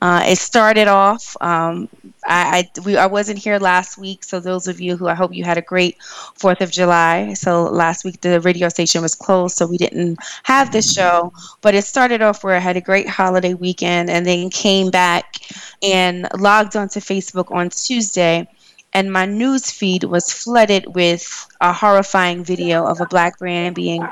[0.01, 1.37] Uh, it started off.
[1.41, 1.89] Um,
[2.27, 5.35] I I, we, I wasn't here last week, so those of you who I hope
[5.35, 6.03] you had a great
[6.35, 7.35] Fourth of July.
[7.35, 11.33] So last week the radio station was closed, so we didn't have the show.
[11.61, 15.37] But it started off where I had a great holiday weekend, and then came back
[15.83, 18.49] and logged onto Facebook on Tuesday.
[18.93, 24.07] And my news feed was flooded with a horrifying video of a black man being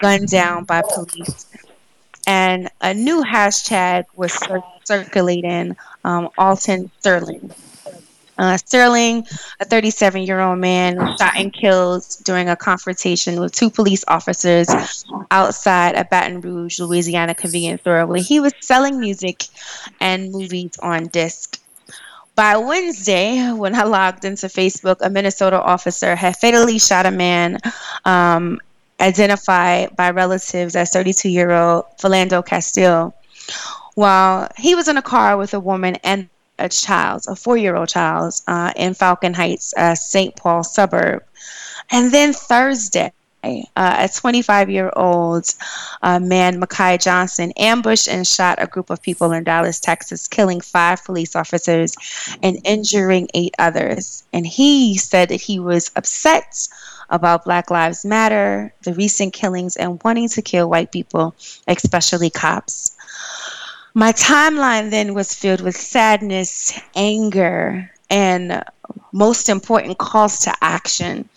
[0.00, 1.46] gunned down by police
[2.30, 7.50] and a new hashtag was cir- circulating um, Alton Sterling.
[8.38, 9.26] Uh, Sterling,
[9.58, 14.04] a 37 year old man, was shot and killed during a confrontation with two police
[14.06, 14.68] officers
[15.32, 19.46] outside a Baton Rouge, Louisiana convenience store where he was selling music
[20.00, 21.58] and movies on disc.
[22.36, 27.58] By Wednesday, when I logged into Facebook, a Minnesota officer had fatally shot a man
[28.04, 28.60] um,
[29.00, 33.14] identified by relatives as 32 year old Philando Castile
[33.94, 36.28] while he was in a car with a woman and
[36.58, 40.36] a child, a four year old child, uh, in Falcon Heights, uh, St.
[40.36, 41.24] Paul suburb.
[41.90, 43.12] And then Thursday,
[43.42, 45.46] uh, a 25 year old
[46.02, 50.60] uh, man, Micah Johnson, ambushed and shot a group of people in Dallas, Texas, killing
[50.60, 51.96] five police officers
[52.42, 54.24] and injuring eight others.
[54.32, 56.68] And he said that he was upset
[57.10, 61.34] about Black Lives Matter, the recent killings, and wanting to kill white people,
[61.66, 62.96] especially cops.
[63.94, 68.62] My timeline then was filled with sadness, anger, and
[69.12, 71.28] most important, calls to action.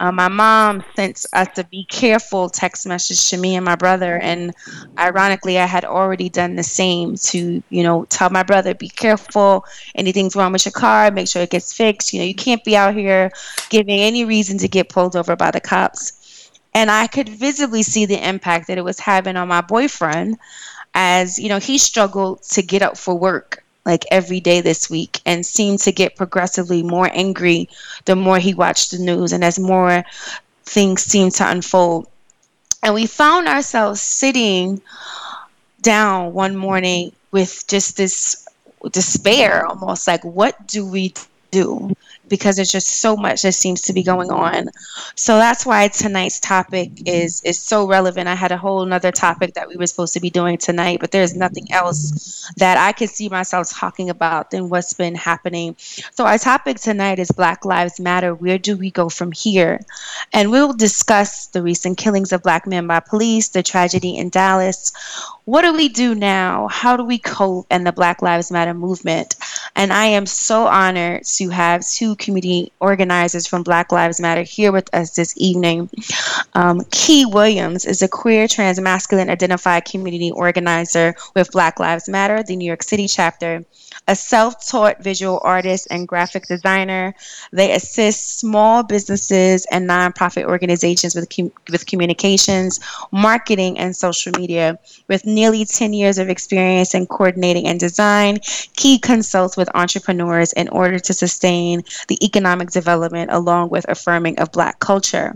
[0.00, 4.18] Uh, my mom sent us a be careful text message to me and my brother,
[4.18, 4.54] and
[4.98, 9.64] ironically, I had already done the same to, you know, tell my brother, be careful.
[9.94, 12.12] Anything's wrong with your car, make sure it gets fixed.
[12.12, 13.30] You know, you can't be out here
[13.70, 16.50] giving any reason to get pulled over by the cops.
[16.74, 20.38] And I could visibly see the impact that it was having on my boyfriend,
[20.92, 25.20] as you know, he struggled to get up for work like every day this week
[25.26, 27.68] and seemed to get progressively more angry
[28.06, 30.04] the more he watched the news and as more
[30.64, 32.06] things seemed to unfold.
[32.82, 34.80] And we found ourselves sitting
[35.80, 38.46] down one morning with just this
[38.90, 41.14] despair almost like, what do we
[41.50, 41.94] do?
[42.28, 44.68] Because there's just so much that seems to be going on.
[45.14, 48.28] So that's why tonight's topic is is so relevant.
[48.28, 51.10] I had a whole another topic that we were supposed to be doing tonight, but
[51.10, 55.76] there's nothing else that I could see myself talking about than what's been happening.
[55.78, 58.34] So our topic tonight is Black Lives Matter.
[58.34, 59.80] Where do we go from here?
[60.32, 64.92] And we'll discuss the recent killings of black men by police, the tragedy in Dallas,
[65.44, 66.68] what do we do now?
[66.68, 69.36] How do we cope in the Black Lives Matter movement?
[69.76, 74.72] And I am so honored to have two community organizers from Black Lives Matter here
[74.72, 75.90] with us this evening.
[76.54, 82.42] Um, Key Williams is a queer, trans, masculine identified community organizer with Black Lives Matter,
[82.42, 83.64] the New York City chapter
[84.06, 87.14] a self taught visual artist and graphic designer.
[87.52, 92.80] They assist small businesses and nonprofit organizations with, com- with communications,
[93.10, 94.78] marketing, and social media.
[95.08, 98.38] With nearly 10 years of experience in coordinating and design,
[98.76, 104.52] Key consults with entrepreneurs in order to sustain the economic development along with affirming of
[104.52, 105.34] Black culture.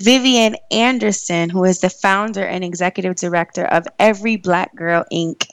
[0.00, 5.48] Vivian Anderson, who is the founder and executive director of Every Black Girl Inc.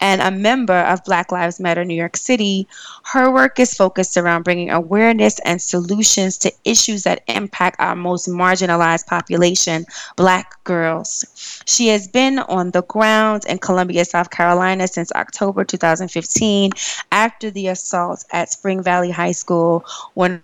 [0.00, 2.66] and a member of Black Lives Matter New York City.
[3.04, 8.28] Her work is focused around bringing awareness and solutions to issues that impact our most
[8.28, 9.86] marginalized population,
[10.16, 11.24] Black girls.
[11.66, 16.70] She has been on the ground in Columbia, South Carolina since October 2015
[17.12, 19.84] after the assault at Spring Valley High School
[20.14, 20.42] when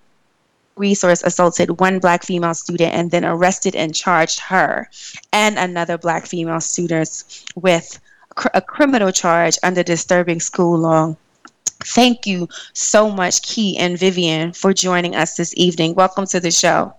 [0.77, 4.89] resource assaulted one black female student and then arrested and charged her
[5.33, 8.01] and another black female student with
[8.55, 11.15] a criminal charge under disturbing school law.
[11.85, 15.95] Thank you so much, Key and Vivian, for joining us this evening.
[15.95, 16.95] Welcome to the show.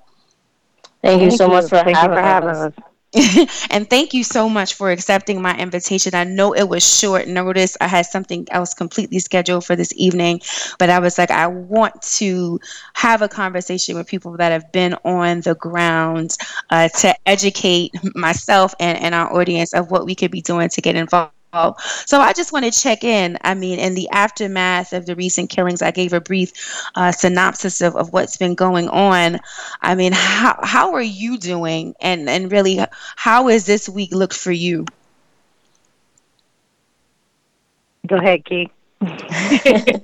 [1.01, 1.53] Thank, Thank you so you.
[1.53, 2.57] much for, having, for having us.
[2.57, 2.73] us.
[3.69, 6.15] and thank you so much for accepting my invitation.
[6.15, 7.75] I know it was short notice.
[7.81, 10.41] I had something else completely scheduled for this evening,
[10.79, 12.59] but I was like, I want to
[12.93, 16.37] have a conversation with people that have been on the ground
[16.69, 20.81] uh, to educate myself and, and our audience of what we could be doing to
[20.81, 23.37] get involved so I just want to check in.
[23.41, 26.53] I mean, in the aftermath of the recent killings, I gave a brief
[26.95, 29.37] uh, synopsis of, of what's been going on.
[29.81, 32.79] I mean, how how are you doing, and and really,
[33.15, 34.85] how has this week looked for you?
[38.07, 38.71] Go ahead, Key.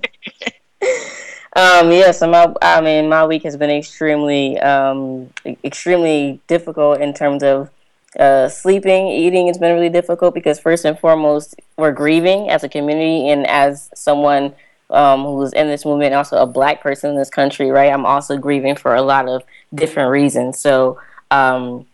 [1.58, 5.34] Um, yes, my, I mean, my week has been extremely, um,
[5.64, 7.72] extremely difficult in terms of
[8.18, 12.70] uh, sleeping, eating has been really difficult because first and foremost, we're grieving as a
[12.70, 14.54] community and as someone
[14.90, 17.92] um, who's in this movement, also a black person in this country, right?
[17.92, 19.44] I'm also grieving for a lot of
[19.74, 20.60] different reasons.
[20.60, 21.00] So
[21.30, 21.86] um,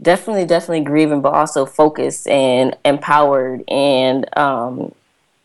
[0.00, 4.94] definitely, definitely grieving, but also focused and empowered, and um,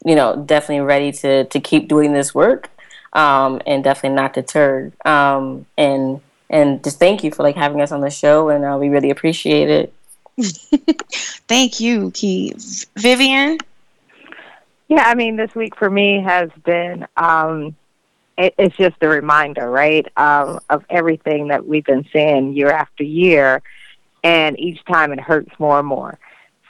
[0.06, 2.70] you know, definitely ready to to keep doing this work,
[3.14, 4.94] um, and definitely not deterred.
[5.06, 8.78] Um, and and just thank you for like having us on the show, and uh,
[8.80, 9.94] we really appreciate it.
[11.48, 12.86] Thank you, Keith.
[12.96, 13.58] Vivian?
[14.88, 17.76] Yeah, I mean, this week for me has been, um,
[18.38, 23.04] it, it's just a reminder, right, um, of everything that we've been seeing year after
[23.04, 23.62] year.
[24.24, 26.20] And each time it hurts more and more.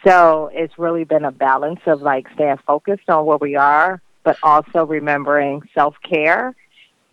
[0.06, 4.38] So it's really been a balance of like staying focused on where we are, but
[4.44, 6.56] also remembering self care.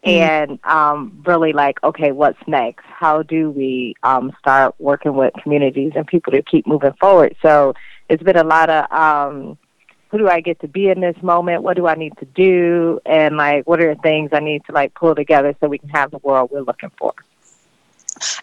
[0.05, 2.85] And um, really like, okay, what's next?
[2.85, 7.37] How do we um, start working with communities and people to keep moving forward?
[7.41, 7.75] So
[8.09, 9.59] it's been a lot of um,
[10.11, 11.63] who do I get to be in this moment?
[11.63, 13.01] What do I need to do?
[13.07, 15.89] And like, what are the things I need to like pull together so we can
[15.89, 17.15] have the world we're looking for?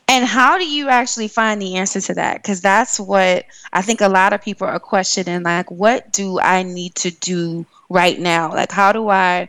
[0.07, 2.41] And how do you actually find the answer to that?
[2.41, 5.43] Because that's what I think a lot of people are questioning.
[5.43, 8.49] Like, what do I need to do right now?
[8.49, 9.47] Like, how do I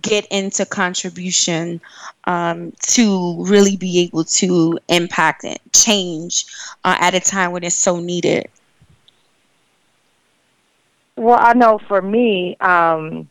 [0.00, 1.80] get into contribution
[2.24, 6.46] um, to really be able to impact and change
[6.84, 8.46] uh, at a time when it's so needed?
[11.16, 13.28] Well, I know for me, um,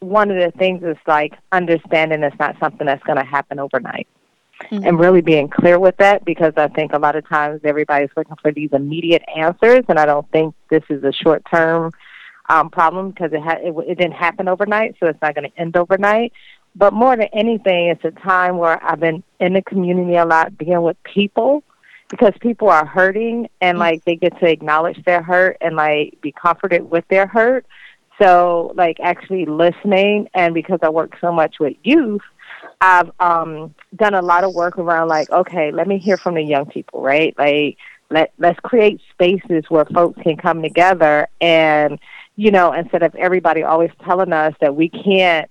[0.00, 4.06] one of the things is like understanding it's not something that's going to happen overnight.
[4.70, 4.88] Mm-hmm.
[4.88, 8.34] And really being clear with that because I think a lot of times everybody's looking
[8.42, 11.92] for these immediate answers, and I don't think this is a short term
[12.48, 15.60] um, problem because it, ha- it, it didn't happen overnight, so it's not going to
[15.60, 16.32] end overnight.
[16.74, 20.56] But more than anything, it's a time where I've been in the community a lot,
[20.56, 21.64] being with people
[22.08, 23.80] because people are hurting and mm.
[23.80, 27.66] like they get to acknowledge their hurt and like be comforted with their hurt.
[28.20, 32.22] So like actually listening and because I work so much with youth,
[32.80, 36.42] I've um done a lot of work around like, okay, let me hear from the
[36.42, 37.34] young people, right?
[37.38, 37.76] Like
[38.10, 41.98] let let's create spaces where folks can come together and
[42.38, 45.50] you know, instead of everybody always telling us that we can't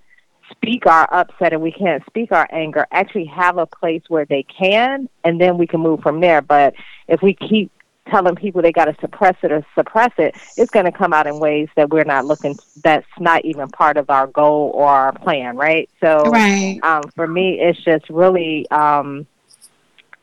[0.50, 4.42] speak our upset and we can't speak our anger, actually have a place where they
[4.44, 6.40] can, and then we can move from there.
[6.40, 6.72] But
[7.06, 7.70] if we keep
[8.10, 11.26] telling people they got to suppress it or suppress it, it's going to come out
[11.26, 12.58] in ways that we're not looking.
[12.82, 15.90] That's not even part of our goal or our plan, right?
[16.02, 16.80] So, right.
[16.82, 19.26] Um, for me, it's just really um,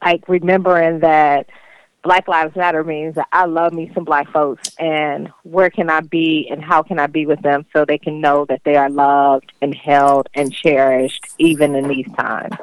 [0.03, 1.45] like remembering that
[2.05, 6.01] Black Lives Matter means that I love me some black folks and where can I
[6.01, 8.91] be and how can I be with them so they can know that they are
[8.91, 12.55] loved and held and cherished even in these times.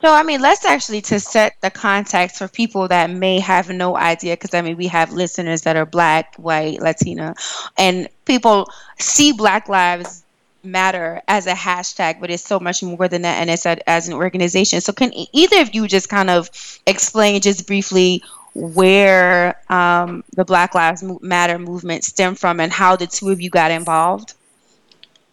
[0.00, 3.96] So, I mean, let's actually to set the context for people that may have no
[3.96, 7.34] idea, because I mean, we have listeners that are black, white, Latina,
[7.76, 10.24] and people see Black Lives
[10.62, 14.08] Matter as a hashtag, but it's so much more than that, and it's a, as
[14.08, 14.80] an organization.
[14.80, 16.48] So, can either of you just kind of
[16.86, 18.22] explain just briefly
[18.54, 23.50] where um, the Black Lives Matter movement stemmed from and how the two of you
[23.50, 24.34] got involved?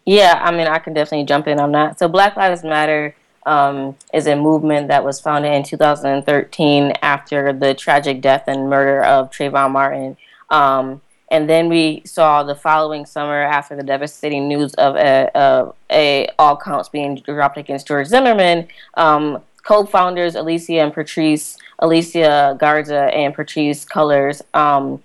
[0.04, 1.98] Yeah, I mean, I can definitely jump in on that.
[1.98, 7.74] So, Black Lives Matter um, is a movement that was founded in 2013 after the
[7.74, 10.16] tragic death and murder of Trayvon Martin.
[10.50, 15.72] Um, and then we saw the following summer, after the devastating news of a, a,
[15.90, 23.10] a all counts being dropped against George Zimmerman, um, co-founders Alicia and Patrisse, Alicia Garza
[23.12, 25.02] and Patrisse Cullors, um,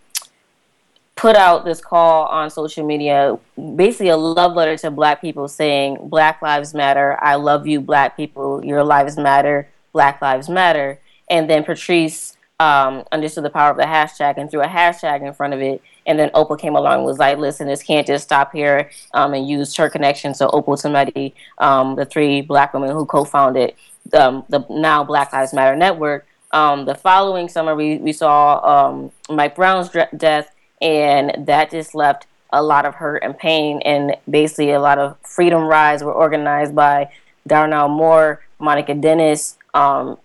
[1.15, 3.37] put out this call on social media,
[3.75, 8.15] basically a love letter to black people saying, Black Lives Matter, I love you, black
[8.15, 10.99] people, your lives matter, Black Lives Matter.
[11.29, 15.33] And then Patrisse um, understood the power of the hashtag and threw a hashtag in
[15.33, 15.81] front of it.
[16.05, 19.33] And then Opal came along and was like, listen, this can't just stop here um,
[19.33, 20.33] and used her connection.
[20.33, 23.73] So Opal Tometi, um, the three black women who co-founded
[24.13, 26.27] um, the now Black Lives Matter network.
[26.51, 32.27] Um, the following summer, we, we saw um, Mike Brown's death, and that just left
[32.51, 33.81] a lot of hurt and pain.
[33.85, 37.09] And basically, a lot of freedom rides were organized by
[37.47, 40.17] Darnell Moore, Monica Dennis, um,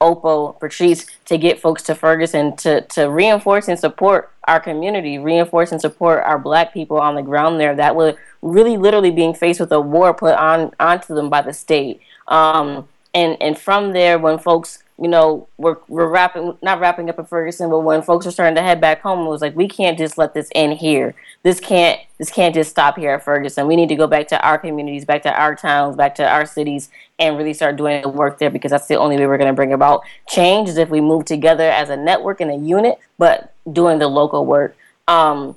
[0.00, 5.72] Opal, Patrisse to get folks to Ferguson to, to reinforce and support our community, reinforce
[5.72, 9.60] and support our black people on the ground there that were really literally being faced
[9.60, 12.00] with a war put on onto them by the state.
[12.28, 17.18] Um, and and from there, when folks you know, we're we're wrapping not wrapping up
[17.18, 19.66] in Ferguson, but when folks are starting to head back home, it was like we
[19.66, 21.16] can't just let this end here.
[21.42, 23.66] This can't this can't just stop here at Ferguson.
[23.66, 26.46] We need to go back to our communities, back to our towns, back to our
[26.46, 29.48] cities, and really start doing the work there because that's the only way we're going
[29.48, 32.98] to bring about change is if we move together as a network and a unit,
[33.18, 34.76] but doing the local work.
[35.08, 35.56] Um,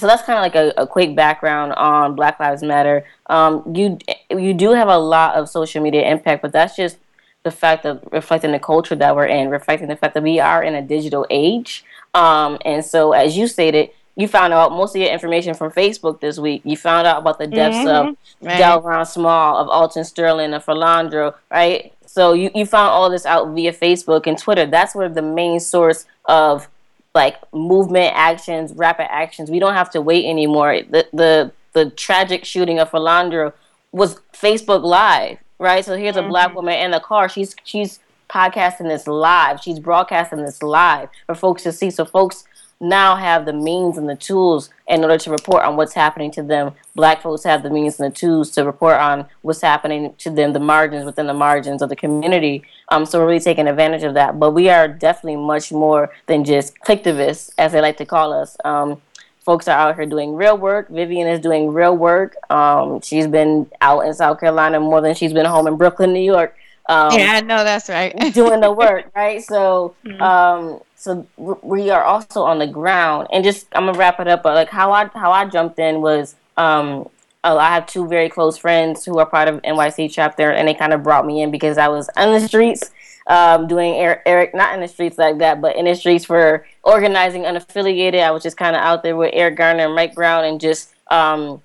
[0.00, 3.04] so that's kind of like a, a, quick background on Black Lives Matter.
[3.26, 3.98] Um, you
[4.30, 6.96] you do have a lot of social media impact, but that's just
[7.42, 10.62] the fact of reflecting the culture that we're in, reflecting the fact that we are
[10.62, 11.84] in a digital age.
[12.14, 16.20] Um, and so, as you stated, you found out most of your information from Facebook
[16.20, 16.62] this week.
[16.64, 18.08] You found out about the deaths mm-hmm.
[18.08, 18.58] of right.
[18.58, 21.92] Delrawn Small, of Alton Sterling, of Philando, right?
[22.06, 24.66] So you, you found all this out via Facebook and Twitter.
[24.66, 26.68] That's where the main source of
[27.14, 29.50] like movement actions, rapid actions.
[29.50, 30.82] We don't have to wait anymore.
[30.88, 33.52] The the the tragic shooting of Philando
[33.92, 35.84] was Facebook Live right?
[35.84, 36.26] So here's mm-hmm.
[36.26, 36.56] a black mm-hmm.
[36.56, 37.28] woman in the car.
[37.28, 39.60] She's she's podcasting this live.
[39.60, 41.90] She's broadcasting this live for folks to see.
[41.90, 42.44] So folks
[42.80, 46.42] now have the means and the tools in order to report on what's happening to
[46.42, 46.72] them.
[46.94, 50.52] Black folks have the means and the tools to report on what's happening to them,
[50.52, 52.64] the margins within the margins of the community.
[52.88, 54.38] Um, so we're really taking advantage of that.
[54.38, 58.56] But we are definitely much more than just clicktivists, as they like to call us.
[58.64, 59.00] Um,
[59.40, 60.88] folks are out here doing real work.
[60.88, 62.36] Vivian is doing real work.
[62.50, 66.20] Um, she's been out in South Carolina more than she's been home in Brooklyn, New
[66.20, 66.56] York.
[66.88, 68.34] Um, yeah, I know that's right.
[68.34, 69.42] doing the work, right?
[69.42, 70.20] So, mm-hmm.
[70.20, 74.42] um, so we are also on the ground, and just I'm gonna wrap it up.
[74.42, 77.08] But like how I how I jumped in was um,
[77.42, 80.92] I have two very close friends who are part of NYC chapter, and they kind
[80.92, 82.90] of brought me in because I was on the streets
[83.26, 86.66] um, doing Eric, Eric, not in the streets like that, but in the streets for
[86.82, 88.20] organizing unaffiliated.
[88.20, 90.92] I was just kind of out there with Eric Garner and Mike Brown and just,
[91.10, 91.62] um,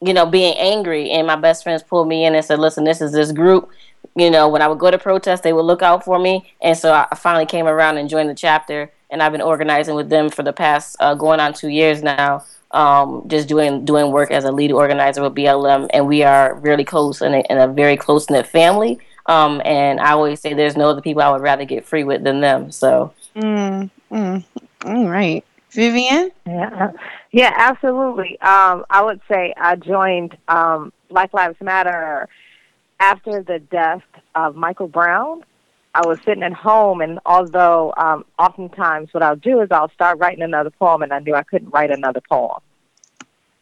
[0.00, 1.10] you know, being angry.
[1.10, 3.70] And my best friends pulled me in and said, listen, this is this group.
[4.16, 6.50] You know, when I would go to protest, they would look out for me.
[6.62, 8.90] And so I finally came around and joined the chapter.
[9.10, 12.44] And I've been organizing with them for the past uh, going on two years now.
[12.72, 16.84] Um, just doing doing work as a lead organizer with BLM, and we are really
[16.84, 18.98] close and a, and a very close knit family.
[19.26, 22.24] Um, and I always say there's no other people I would rather get free with
[22.24, 22.72] than them.
[22.72, 23.12] So.
[23.36, 24.44] Mm, mm,
[24.84, 25.44] all right.
[25.70, 26.30] Vivian?
[26.46, 26.92] Yeah,
[27.32, 28.40] yeah, absolutely.
[28.40, 32.28] Um, I would say I joined um, Black Lives Matter
[33.00, 34.02] after the death
[34.34, 35.44] of Michael Brown.
[35.94, 40.18] I was sitting at home, and although um, oftentimes what I'll do is I'll start
[40.18, 42.60] writing another poem, and I knew I couldn't write another poem.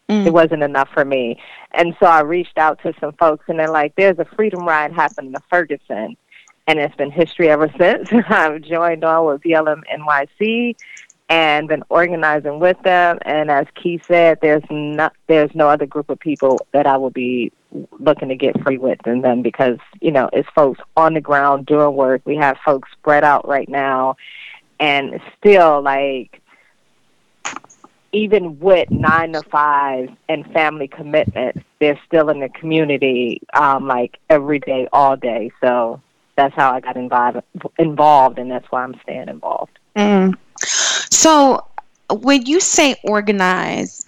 [0.08, 0.26] Mm.
[0.26, 1.40] It wasn't enough for me.
[1.70, 4.92] And so I reached out to some folks, and they're like, there's a freedom ride
[4.92, 6.16] happening in Ferguson.
[6.66, 8.08] And it's been history ever since.
[8.28, 10.74] I've joined on with BLM NYC
[11.34, 13.18] and been organizing with them.
[13.22, 17.10] And as Keith said, there's not there's no other group of people that I will
[17.10, 17.50] be
[17.98, 21.66] looking to get free with than them because you know it's folks on the ground
[21.66, 22.22] doing work.
[22.24, 24.16] We have folks spread out right now,
[24.78, 26.40] and still like
[28.12, 34.20] even with nine to five and family commitments, they're still in the community um, like
[34.30, 35.50] every day, all day.
[35.60, 36.00] So
[36.36, 37.38] that's how I got involved,
[37.76, 39.76] involved, and that's why I'm staying involved.
[39.96, 40.36] Mm.
[41.14, 41.64] So
[42.10, 44.04] when you say organize,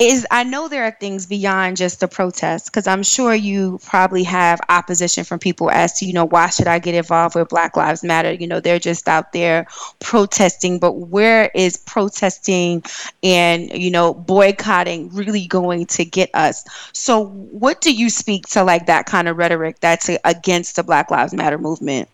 [0.00, 4.24] is I know there are things beyond just the protest because I'm sure you probably
[4.24, 7.76] have opposition from people as to you know why should I get involved with Black
[7.76, 8.32] Lives Matter?
[8.32, 9.68] You know they're just out there
[10.00, 12.82] protesting, but where is protesting
[13.22, 16.64] and you know boycotting really going to get us?
[16.92, 21.12] So what do you speak to like that kind of rhetoric that's against the Black
[21.12, 22.08] Lives Matter movement?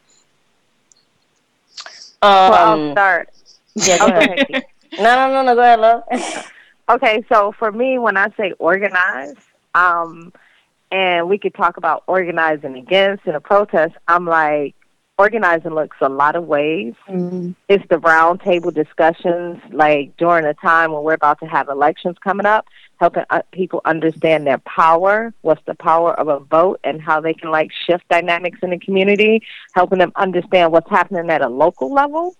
[2.20, 3.30] Um, well, I'll start.
[3.86, 4.46] Yeah, go ahead.
[4.98, 5.54] no, no, no, no.
[5.54, 6.02] Go ahead, love.
[6.88, 9.34] okay, so for me, when I say organize,
[9.74, 10.32] um,
[10.90, 14.74] and we could talk about organizing against in a protest, I'm like,
[15.18, 16.94] organizing looks a lot of ways.
[17.08, 17.52] Mm-hmm.
[17.68, 22.46] It's the roundtable discussions, like during a time when we're about to have elections coming
[22.46, 22.66] up,
[23.00, 27.34] helping uh, people understand their power, what's the power of a vote, and how they
[27.34, 29.42] can like shift dynamics in the community,
[29.74, 32.34] helping them understand what's happening at a local level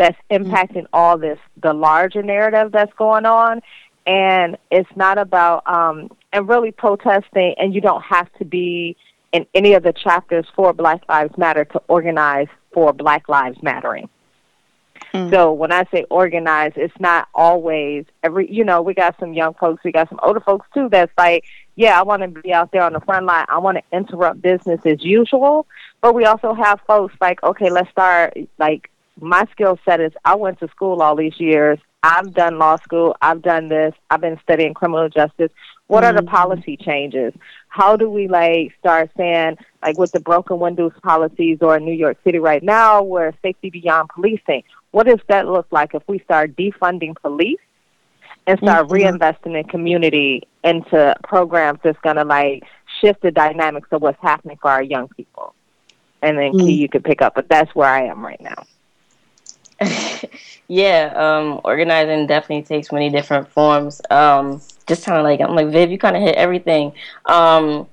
[0.00, 3.60] that's impacting all this, the larger narrative that's going on.
[4.06, 8.96] And it's not about, um, and really protesting, and you don't have to be
[9.32, 14.08] in any of the chapters for Black Lives Matter to organize for Black Lives Mattering.
[15.12, 15.30] Mm.
[15.30, 18.50] So when I say organize, it's not always every.
[18.50, 20.88] You know, we got some young folks, we got some older folks too.
[20.90, 21.44] That's like,
[21.76, 23.44] yeah, I want to be out there on the front line.
[23.48, 25.66] I want to interrupt business as usual.
[26.00, 28.34] But we also have folks like, okay, let's start.
[28.58, 31.78] Like my skill set is, I went to school all these years.
[32.02, 33.16] I've done law school.
[33.20, 33.94] I've done this.
[34.10, 35.50] I've been studying criminal justice.
[35.86, 36.10] What mm-hmm.
[36.10, 36.34] are the mm-hmm.
[36.34, 37.34] policy changes?
[37.68, 41.94] How do we like start saying like with the broken windows policies or in New
[41.94, 44.62] York City right now where safety beyond policing?
[44.92, 47.60] What does that look like if we start defunding police
[48.46, 49.16] and start mm-hmm.
[49.16, 52.64] reinvesting in community into programs that's gonna like
[53.00, 55.54] shift the dynamics of what's happening for our young people?
[56.22, 56.66] And then mm-hmm.
[56.66, 58.64] Key, you could pick up, but that's where I am right now.
[60.68, 64.00] yeah, um, organizing definitely takes many different forms.
[64.10, 66.92] Um, just kind of like I'm like Viv, you kind of hit everything.
[67.26, 67.86] Um,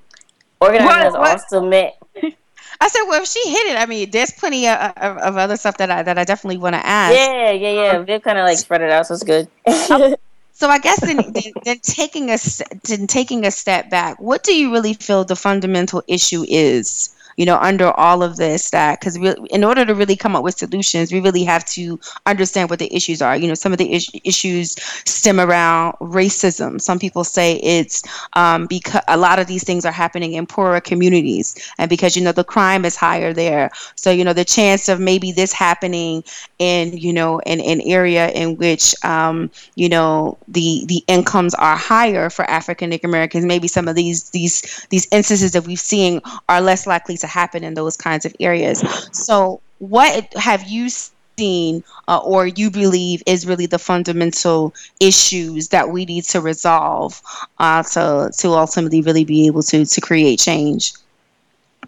[0.60, 1.32] organizing what, what?
[1.32, 1.94] also meant.
[2.80, 5.58] I said, well, if she hit it, I mean, there's plenty of, of, of other
[5.58, 7.16] stuff that I that I definitely want to ask.
[7.16, 8.00] Yeah, yeah, yeah.
[8.00, 9.48] Viv kind of like spread it out, so it's good.
[10.54, 12.38] so I guess then, then, then, taking a
[12.84, 17.16] then taking a step back, what do you really feel the fundamental issue is?
[17.38, 19.16] You know, under all of this that because
[19.50, 22.94] in order to really come up with solutions, we really have to understand what the
[22.94, 23.38] issues are.
[23.38, 26.82] You know, some of the is- issues stem around racism.
[26.82, 30.82] Some people say it's um, because a lot of these things are happening in poorer
[30.82, 33.70] communities, and because you know the crime is higher there.
[33.96, 36.24] So you know the chance of maybe this happening
[36.60, 41.76] in you know in an area in which um, you know the the incomes are
[41.76, 46.62] higher for African Americans, maybe some of these these these instances that we've seen are
[46.62, 48.84] less likely to happen in those kinds of areas.
[49.12, 50.90] So, what have you
[51.38, 57.22] seen uh, or you believe is really the fundamental issues that we need to resolve
[57.60, 60.94] uh, to, to ultimately really be able to, to create change?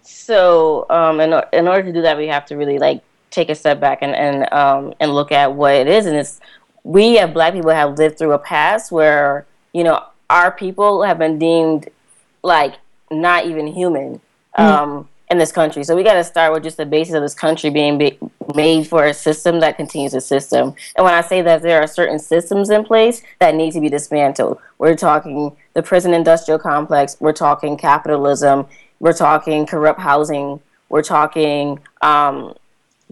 [0.02, 3.54] So, um, in, in order to do that, we have to really like take a
[3.54, 6.06] step back and and um, and look at what it is.
[6.06, 6.40] And it's
[6.84, 11.18] we as Black people have lived through a past where you know our people have
[11.18, 11.88] been deemed
[12.42, 12.74] like
[13.10, 14.20] not even human.
[14.58, 14.62] Mm-hmm.
[14.62, 15.84] Um, in this country.
[15.84, 18.18] So we got to start with just the basis of this country being be-
[18.54, 20.74] made for a system that continues a system.
[20.96, 23.88] And when I say that there are certain systems in place that need to be
[23.88, 28.66] dismantled, we're talking the prison industrial complex, we're talking capitalism,
[28.98, 32.54] we're talking corrupt housing, we're talking um,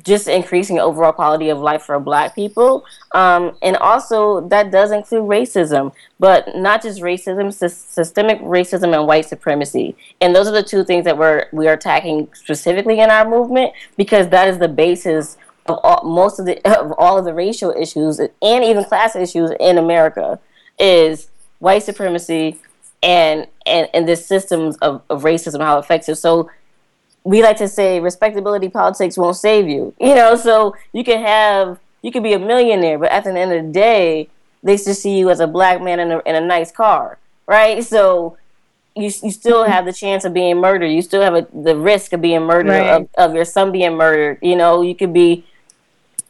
[0.04, 2.84] just increasing overall quality of life for black people.
[3.12, 9.06] Um, and also, that does include racism, but not just racism, sy- systemic racism and
[9.06, 9.96] white supremacy.
[10.20, 13.72] And those are the two things that we're, we are attacking specifically in our movement
[13.96, 17.70] because that is the basis of all, most of the of all of the racial
[17.72, 20.38] issues and even class issues in America
[20.78, 22.58] is white supremacy
[23.02, 26.16] and and, and this systems of, of racism how it affects it.
[26.16, 26.50] So
[27.24, 29.94] we like to say respectability politics won't save you.
[30.00, 33.52] You know, so you can have you could be a millionaire, but at the end
[33.52, 34.28] of the day,
[34.62, 37.84] they just see you as a black man in a, in a nice car, right?
[37.84, 38.36] So
[38.96, 40.88] you you still have the chance of being murdered.
[40.88, 42.90] You still have a, the risk of being murdered right.
[42.90, 44.38] of, of your son being murdered.
[44.42, 45.44] You know, you could be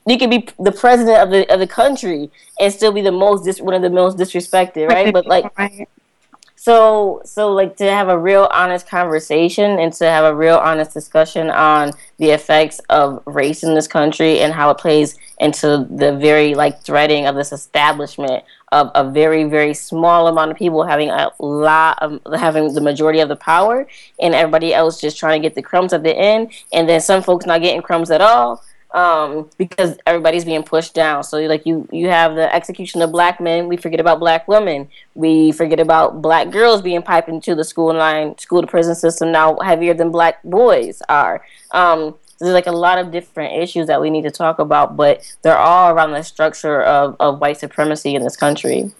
[0.06, 3.44] you could be the president of the of the country and still be the most
[3.44, 5.12] dis- one of the most disrespected, right?
[5.12, 5.46] But like,
[6.58, 10.92] so so like to have a real honest conversation and to have a real honest
[10.92, 16.16] discussion on the effects of race in this country and how it plays into the
[16.16, 18.42] very like threading of this establishment
[18.72, 23.20] of a very very small amount of people having a lot of having the majority
[23.20, 23.86] of the power
[24.20, 27.22] and everybody else just trying to get the crumbs at the end and then some
[27.22, 31.22] folks not getting crumbs at all um, because everybody's being pushed down.
[31.24, 33.68] So like you you have the execution of black men.
[33.68, 34.88] We forget about black women.
[35.14, 39.32] We forget about black girls being piped into the school line, school to prison system
[39.32, 41.44] now heavier than black boys are.
[41.72, 45.36] Um, there's like a lot of different issues that we need to talk about, but
[45.42, 48.92] they're all around the structure of, of white supremacy in this country.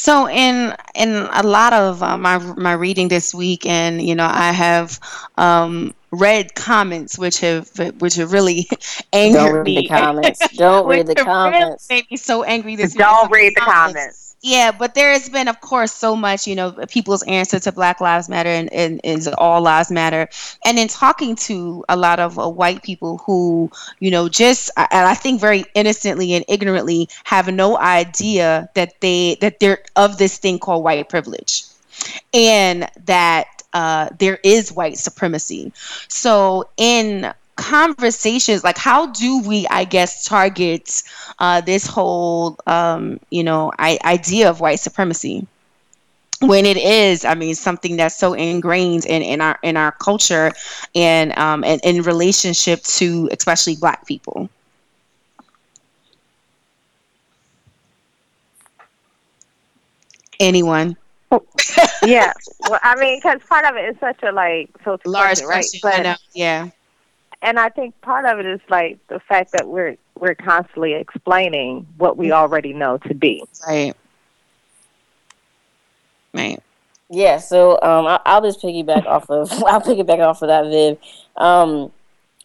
[0.00, 4.26] So in in a lot of uh, my my reading this week, and you know,
[4.26, 4.98] I have
[5.36, 8.66] um, read comments which have which have really
[9.12, 9.74] angered Don't read me.
[9.74, 10.48] the comments.
[10.56, 11.86] Don't read the comments.
[11.90, 13.94] Really made me so angry this Don't read the comments.
[13.94, 14.29] comments.
[14.42, 18.00] Yeah, but there has been, of course, so much, you know, people's answer to Black
[18.00, 20.30] Lives Matter and, and is All Lives Matter.
[20.64, 24.88] And in talking to a lot of uh, white people who, you know, just, and
[25.06, 30.38] I think very innocently and ignorantly have no idea that they, that they're of this
[30.38, 31.64] thing called white privilege.
[32.32, 35.72] And that uh, there is white supremacy.
[36.08, 41.02] So in conversations like how do we i guess target
[41.38, 45.46] uh, this whole um, you know I- idea of white supremacy?
[46.40, 50.52] When it is i mean something that's so ingrained in, in our in our culture
[50.94, 54.48] and um and in relationship to especially black people.
[60.40, 60.96] Anyone?
[62.02, 62.32] Yeah.
[62.68, 65.66] Well i mean because part of it is such a like so large right?
[65.82, 66.70] but yeah
[67.42, 71.86] and I think part of it is like the fact that we're we're constantly explaining
[71.96, 73.42] what we already know to be.
[73.66, 73.94] Right.
[76.34, 76.62] Right.
[77.08, 77.38] Yeah.
[77.38, 80.98] So um, I'll, I'll just piggyback off of I'll piggyback off of that, Viv.
[81.36, 81.90] Um,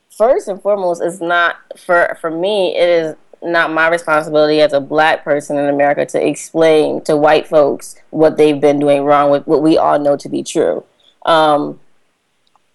[0.09, 2.75] first and foremost, it's not for for me.
[2.75, 7.47] It is not my responsibility as a black person in America to explain to white
[7.47, 10.83] folks what they've been doing wrong with what we all know to be true.
[11.25, 11.79] Um,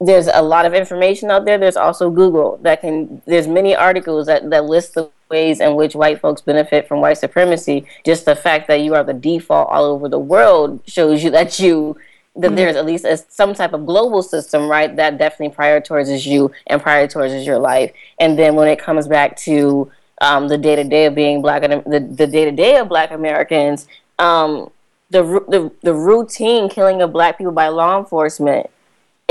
[0.00, 1.58] there's a lot of information out there.
[1.58, 3.20] There's also Google that can.
[3.26, 7.18] There's many articles that that list the ways in which white folks benefit from white
[7.18, 7.86] supremacy.
[8.04, 11.60] Just the fact that you are the default all over the world shows you that
[11.60, 11.96] you
[12.36, 12.56] that mm-hmm.
[12.56, 14.94] there's at least a, some type of global system, right?
[14.96, 17.92] That definitely prioritizes you and prioritizes your life.
[18.18, 19.90] And then when it comes back to
[20.22, 22.88] um, the day to day of being black and the the day to day of
[22.88, 23.86] Black Americans,
[24.18, 24.70] um,
[25.10, 28.70] the the the routine killing of black people by law enforcement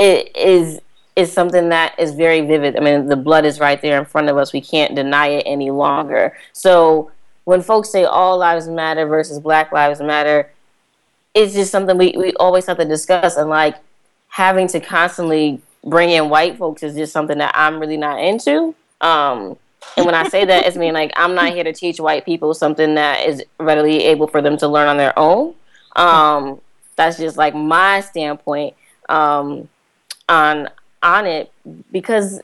[0.00, 0.80] it is
[1.16, 2.76] is something that is very vivid.
[2.76, 4.52] I mean, the blood is right there in front of us.
[4.52, 6.36] We can't deny it any longer.
[6.52, 7.10] So
[7.44, 10.50] when folks say all lives matter versus Black Lives Matter,
[11.34, 13.36] it's just something we, we always have to discuss.
[13.36, 13.76] And like
[14.28, 18.74] having to constantly bring in white folks is just something that I'm really not into.
[19.00, 19.58] Um,
[19.96, 22.54] and when I say that, it's mean like I'm not here to teach white people
[22.54, 25.54] something that is readily able for them to learn on their own.
[25.96, 26.60] Um,
[26.96, 28.74] that's just like my standpoint.
[29.08, 29.68] Um,
[30.30, 30.68] on
[31.02, 31.52] on it
[31.90, 32.40] because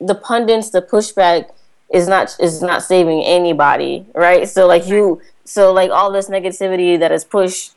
[0.00, 1.50] the pundits, the pushback
[1.92, 4.48] is not is not saving anybody, right?
[4.48, 7.74] So like you, so like all this negativity that is pushed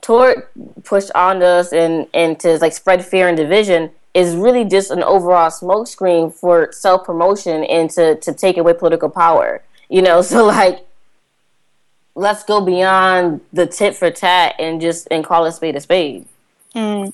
[0.00, 0.46] toward
[0.84, 5.02] pushed on us and and to like spread fear and division is really just an
[5.02, 9.62] overall smokescreen for self promotion and to to take away political power.
[9.88, 10.86] You know, so like
[12.14, 16.26] let's go beyond the tit for tat and just and call a spade a spade.
[16.74, 17.12] Mm.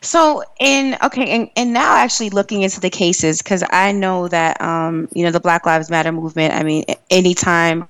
[0.00, 4.60] So in okay, and, and now actually looking into the cases because I know that
[4.60, 6.54] um, you know the Black Lives Matter movement.
[6.54, 7.88] I mean, anytime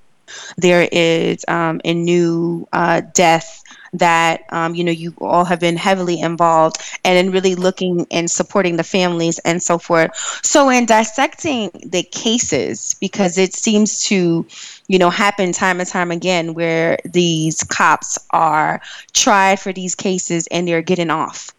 [0.56, 3.62] there is um, a new uh, death
[3.94, 8.30] that um, you know you all have been heavily involved and in really looking and
[8.30, 10.10] supporting the families and so forth
[10.44, 14.46] so in dissecting the cases because it seems to
[14.88, 18.80] you know happen time and time again where these cops are
[19.14, 21.54] tried for these cases and they're getting off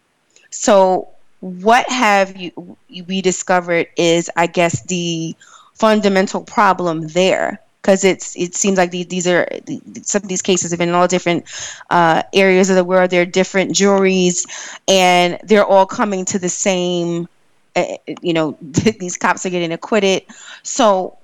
[0.50, 1.08] so,
[1.40, 2.52] what have you
[3.06, 5.34] we discovered is, I guess, the
[5.74, 9.48] fundamental problem there because it's it seems like these, these are
[10.02, 11.44] some of these cases have been in all different
[11.88, 13.10] uh, areas of the world.
[13.10, 14.46] They're different juries,
[14.88, 17.28] and they're all coming to the same.
[17.76, 17.84] Uh,
[18.20, 20.24] you know, these cops are getting acquitted.
[20.62, 21.16] So,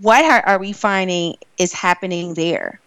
[0.00, 2.80] what are, are we finding is happening there?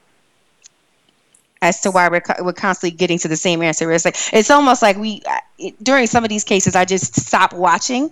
[1.61, 3.91] As to why we're, we're constantly getting to the same answer.
[3.91, 5.21] It's like it's almost like we
[5.83, 8.11] during some of these cases I just stop watching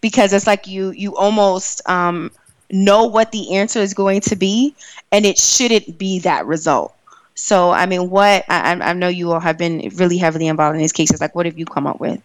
[0.00, 2.30] because it's like you you almost um,
[2.70, 4.74] know what the answer is going to be,
[5.12, 6.94] and it shouldn't be that result.
[7.34, 10.80] So I mean, what I, I know you all have been really heavily involved in
[10.80, 11.20] these cases.
[11.20, 12.20] Like, what have you come up with?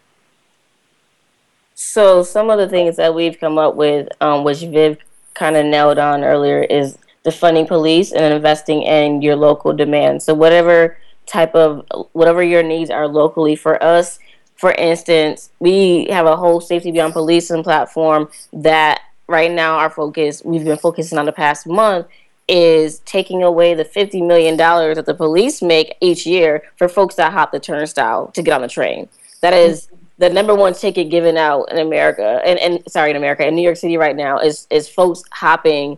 [1.76, 4.98] So some of the things that we've come up with, um, which Viv
[5.34, 10.22] kind of nailed on earlier, is defunding police and investing in your local demand.
[10.22, 14.20] So whatever type of whatever your needs are locally for us.
[14.56, 20.42] For instance, we have a whole safety beyond policing platform that right now our focus
[20.46, 22.08] we've been focusing on the past month
[22.48, 27.34] is taking away the $50 million that the police make each year for folks that
[27.34, 29.10] hop the turnstile to get on the train.
[29.42, 33.46] That is the number one ticket given out in America, and, and sorry, in America,
[33.46, 35.98] in New York City right now, is, is folks hopping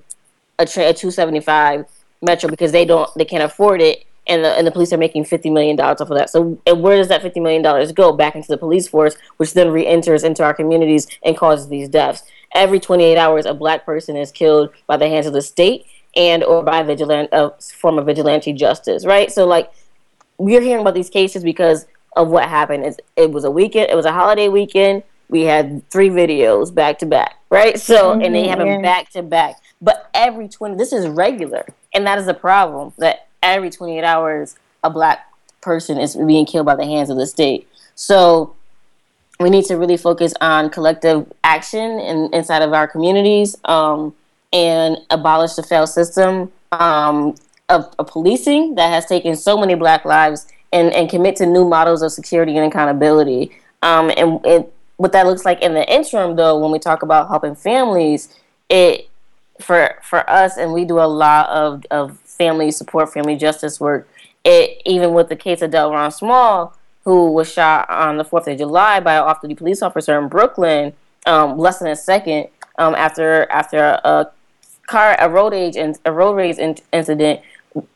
[0.59, 1.85] a, tra- a 275
[2.21, 5.25] metro because they don't they can't afford it and the and the police are making
[5.25, 6.29] 50 million dollars off of that.
[6.29, 8.11] So and where does that 50 million dollars go?
[8.11, 12.23] Back into the police force which then re-enters into our communities and causes these deaths.
[12.53, 16.43] Every 28 hours a black person is killed by the hands of the state and
[16.43, 19.31] or by vigilante a form of vigilante justice right?
[19.31, 19.71] So like
[20.37, 22.83] we're hearing about these cases because of what happened.
[22.85, 25.03] It's, it was a weekend it was a holiday weekend.
[25.29, 27.79] We had three videos back to back right?
[27.79, 31.65] So mm-hmm, and they have them back to back but every 20, this is regular.
[31.93, 36.65] And that is a problem that every 28 hours, a black person is being killed
[36.65, 37.67] by the hands of the state.
[37.95, 38.55] So
[39.39, 44.15] we need to really focus on collective action in, inside of our communities um,
[44.51, 47.35] and abolish the failed system um,
[47.69, 51.67] of, of, policing that has taken so many black lives and, and commit to new
[51.67, 53.51] models of security and accountability.
[53.83, 54.65] Um, and, and
[54.97, 58.35] what that looks like in the interim, though, when we talk about helping families,
[58.69, 59.09] it
[59.59, 64.07] for for us, and we do a lot of of family support, family justice work.
[64.43, 68.57] It even with the case of Delrawn Small, who was shot on the Fourth of
[68.57, 70.93] July by an off-duty police officer in Brooklyn,
[71.25, 74.31] um, less than a second um, after after a
[74.87, 77.41] car a road age and a road rage in, incident.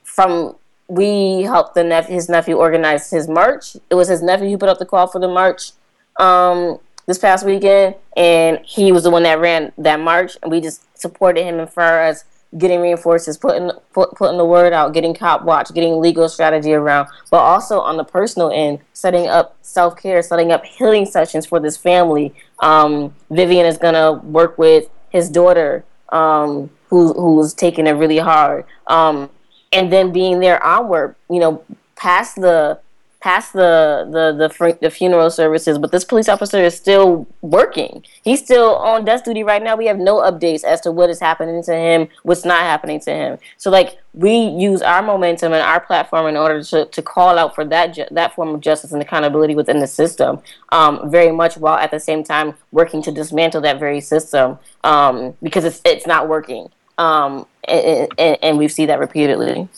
[0.03, 0.55] From
[0.87, 3.77] we helped the his nephew organize his march.
[3.89, 5.71] It was his nephew who put up the call for the march.
[6.17, 6.79] Um,
[7.11, 10.81] this past weekend, and he was the one that ran that march, and we just
[10.97, 12.23] supported him as far as
[12.57, 17.09] getting reinforcements, putting put, putting the word out, getting cop watch, getting legal strategy around,
[17.29, 21.59] but also on the personal end, setting up self care, setting up healing sessions for
[21.59, 22.33] this family.
[22.59, 28.63] Um, Vivian is gonna work with his daughter, um, who who's taking it really hard,
[28.87, 29.29] um,
[29.73, 31.61] and then being there onward, you know,
[31.97, 32.79] past the
[33.21, 38.03] past the the the, the funeral services, but this police officer is still working.
[38.23, 39.75] He's still on desk duty right now.
[39.75, 43.11] We have no updates as to what is happening to him, what's not happening to
[43.11, 43.37] him.
[43.57, 47.55] So like we use our momentum and our platform in order to, to call out
[47.55, 50.39] for that ju- that form of justice and accountability within the system.
[50.71, 55.35] Um, very much while at the same time working to dismantle that very system um,
[55.41, 56.69] because it's it's not working.
[56.97, 59.69] Um, and, and, and we see that repeatedly.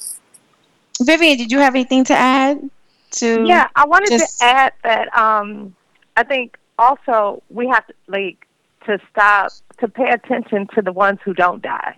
[1.02, 2.70] Vivian, did you have anything to add?
[3.14, 4.40] To yeah i wanted just...
[4.40, 5.76] to add that um
[6.18, 8.48] i think also we have to like
[8.86, 11.98] to stop to pay attention to the ones who don't die.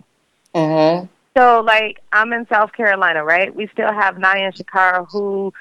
[0.54, 1.06] Mm-hmm.
[1.36, 3.54] so like i'm in south carolina right?
[3.54, 5.52] We still have nadia shakara who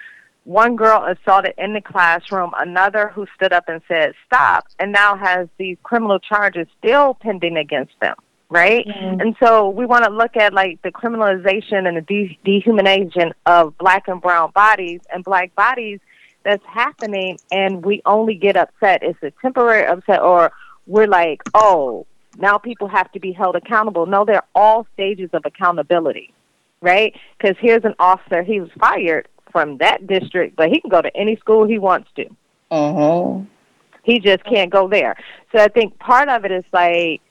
[0.43, 5.17] one girl assaulted in the classroom another who stood up and said stop and now
[5.17, 8.15] has these criminal charges still pending against them
[8.49, 8.85] right?
[8.87, 9.21] Mm-hmm.
[9.21, 13.77] And so we want to look at like the criminalization and the de- dehumanization of
[13.77, 15.99] black and brown bodies and black bodies
[16.43, 19.01] that's happening, and we only get upset.
[19.01, 20.51] It's a temporary upset, or
[20.85, 22.05] we're like, oh,
[22.37, 24.05] now people have to be held accountable.
[24.05, 26.33] No, they're all stages of accountability,
[26.81, 27.15] right?
[27.37, 31.15] Because here's an officer, he was fired from that district, but he can go to
[31.17, 32.27] any school he wants to.
[32.69, 33.39] Uh-huh.
[34.03, 35.15] He just can't go there.
[35.51, 37.21] So I think part of it is like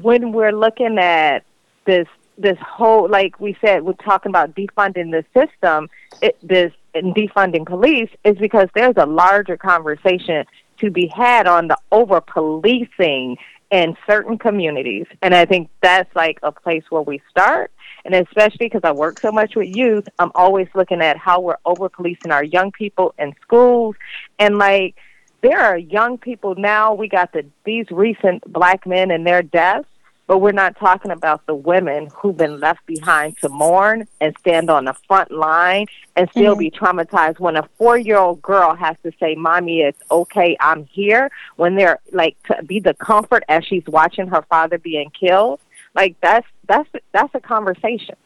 [0.00, 1.44] when we're looking at
[1.84, 5.88] this this whole like we said we're talking about defunding the system
[6.22, 10.44] it, this and defunding police is because there's a larger conversation
[10.78, 13.36] to be had on the over policing
[13.70, 15.06] in certain communities.
[15.20, 17.70] And i think that's like a place where we start.
[18.04, 21.58] And especially because i work so much with youth i'm always looking at how we're
[21.64, 23.96] over policing our young people in schools.
[24.38, 24.96] And like
[25.40, 26.94] there are young people now.
[26.94, 29.88] We got the these recent black men and their deaths,
[30.26, 34.68] but we're not talking about the women who've been left behind to mourn and stand
[34.68, 36.60] on the front line and still mm-hmm.
[36.60, 37.38] be traumatized.
[37.38, 41.76] When a four year old girl has to say, "Mommy, it's okay, I'm here," when
[41.76, 45.60] they're like to be the comfort as she's watching her father being killed.
[45.94, 48.16] like that's that's that's a conversation.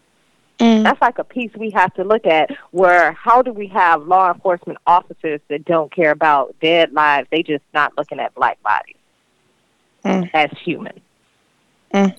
[0.59, 0.85] Mm.
[0.85, 4.33] That's like a piece we have to look at where how do we have law
[4.33, 7.29] enforcement officers that don't care about dead lives?
[7.31, 8.97] They just not looking at black bodies
[10.05, 10.31] mm.
[10.35, 11.01] as human.
[11.93, 12.17] Mm.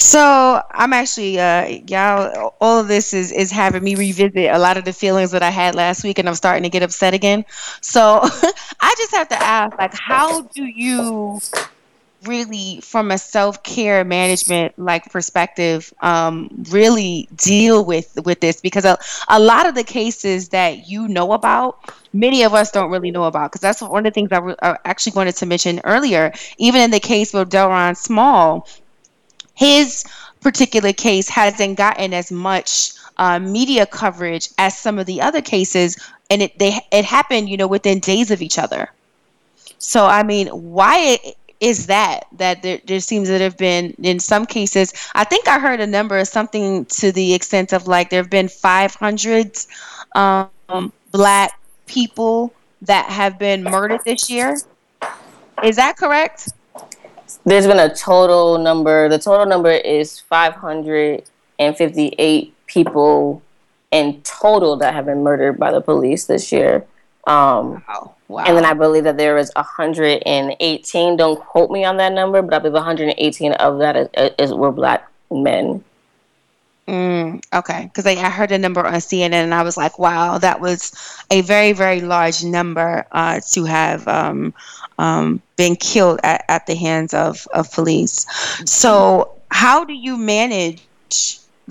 [0.00, 4.76] So I'm actually, uh, y'all, all of this is is having me revisit a lot
[4.76, 7.44] of the feelings that I had last week, and I'm starting to get upset again.
[7.80, 8.20] So
[8.80, 11.40] I just have to ask, like, how do you
[12.24, 18.98] really from a self-care management like perspective um, really deal with with this because a,
[19.28, 21.78] a lot of the cases that you know about
[22.12, 24.56] many of us don't really know about because that's one of the things I, re-
[24.62, 26.32] I actually wanted to mention earlier.
[26.58, 28.66] Even in the case with Delrawn Small
[29.54, 30.04] his
[30.40, 35.96] particular case hasn't gotten as much uh, media coverage as some of the other cases
[36.30, 38.90] and it they it happened you know within days of each other.
[39.78, 41.18] So I mean, why
[41.60, 45.58] is that that there, there seems to have been in some cases i think i
[45.58, 49.58] heard a number of something to the extent of like there have been 500
[50.14, 54.58] um, black people that have been murdered this year.
[55.64, 56.52] Is that correct?
[57.44, 63.40] There's been a total number the total number is 558 people
[63.90, 66.84] in total that have been murdered by the police this year.
[67.26, 68.14] Um, wow.
[68.28, 68.44] Wow.
[68.46, 71.16] And then I believe that there was 118.
[71.16, 74.70] Don't quote me on that number, but I believe 118 of that is, is were
[74.70, 75.82] black men.
[76.86, 80.38] Mm, okay, because I, I, heard a number on CNN and I was like, wow,
[80.38, 84.54] that was a very, very large number uh, to have um,
[84.98, 88.24] um, been killed at, at the hands of, of police.
[88.64, 90.80] So, how do you manage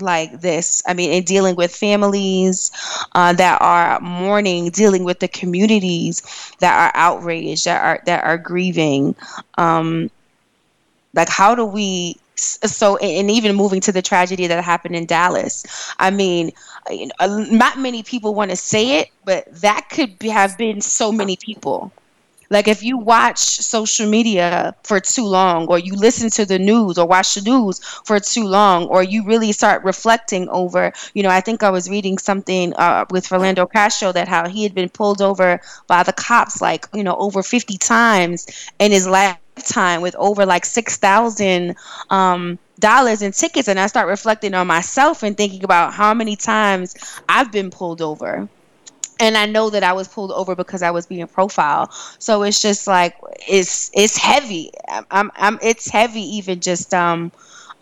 [0.02, 0.82] like this.
[0.86, 2.70] I mean, in dealing with families
[3.14, 6.22] uh, that are mourning, dealing with the communities
[6.60, 9.14] that are outraged, that are that are grieving.
[9.56, 10.10] Um,
[11.14, 12.16] like, how do we?
[12.36, 15.64] So, and even moving to the tragedy that happened in Dallas.
[15.98, 16.52] I mean,
[17.28, 21.36] not many people want to say it, but that could be, have been so many
[21.36, 21.90] people.
[22.50, 26.98] Like if you watch social media for too long, or you listen to the news
[26.98, 31.28] or watch the news for too long, or you really start reflecting over, you know,
[31.28, 34.88] I think I was reading something uh, with Philando Castile that how he had been
[34.88, 38.46] pulled over by the cops like, you know, over 50 times
[38.78, 41.76] in his lifetime with over like 6,000
[42.10, 43.68] um, dollars in tickets.
[43.68, 46.94] And I start reflecting on myself and thinking about how many times
[47.28, 48.48] I've been pulled over
[49.20, 51.90] and I know that I was pulled over because I was being profiled.
[52.18, 53.14] So it's just like
[53.48, 54.70] it's it's heavy.
[55.10, 57.32] I'm, I'm it's heavy even just um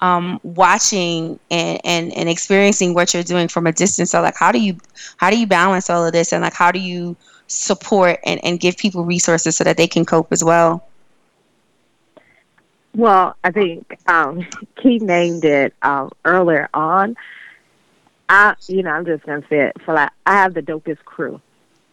[0.00, 4.10] um watching and, and and experiencing what you're doing from a distance.
[4.10, 4.76] So like how do you
[5.16, 7.16] how do you balance all of this and like how do you
[7.48, 10.86] support and, and give people resources so that they can cope as well?
[12.94, 14.46] Well, I think um,
[14.84, 17.16] named it um, earlier on.
[18.28, 21.40] I, you know, I'm just gonna say it for like I have the dopest crew.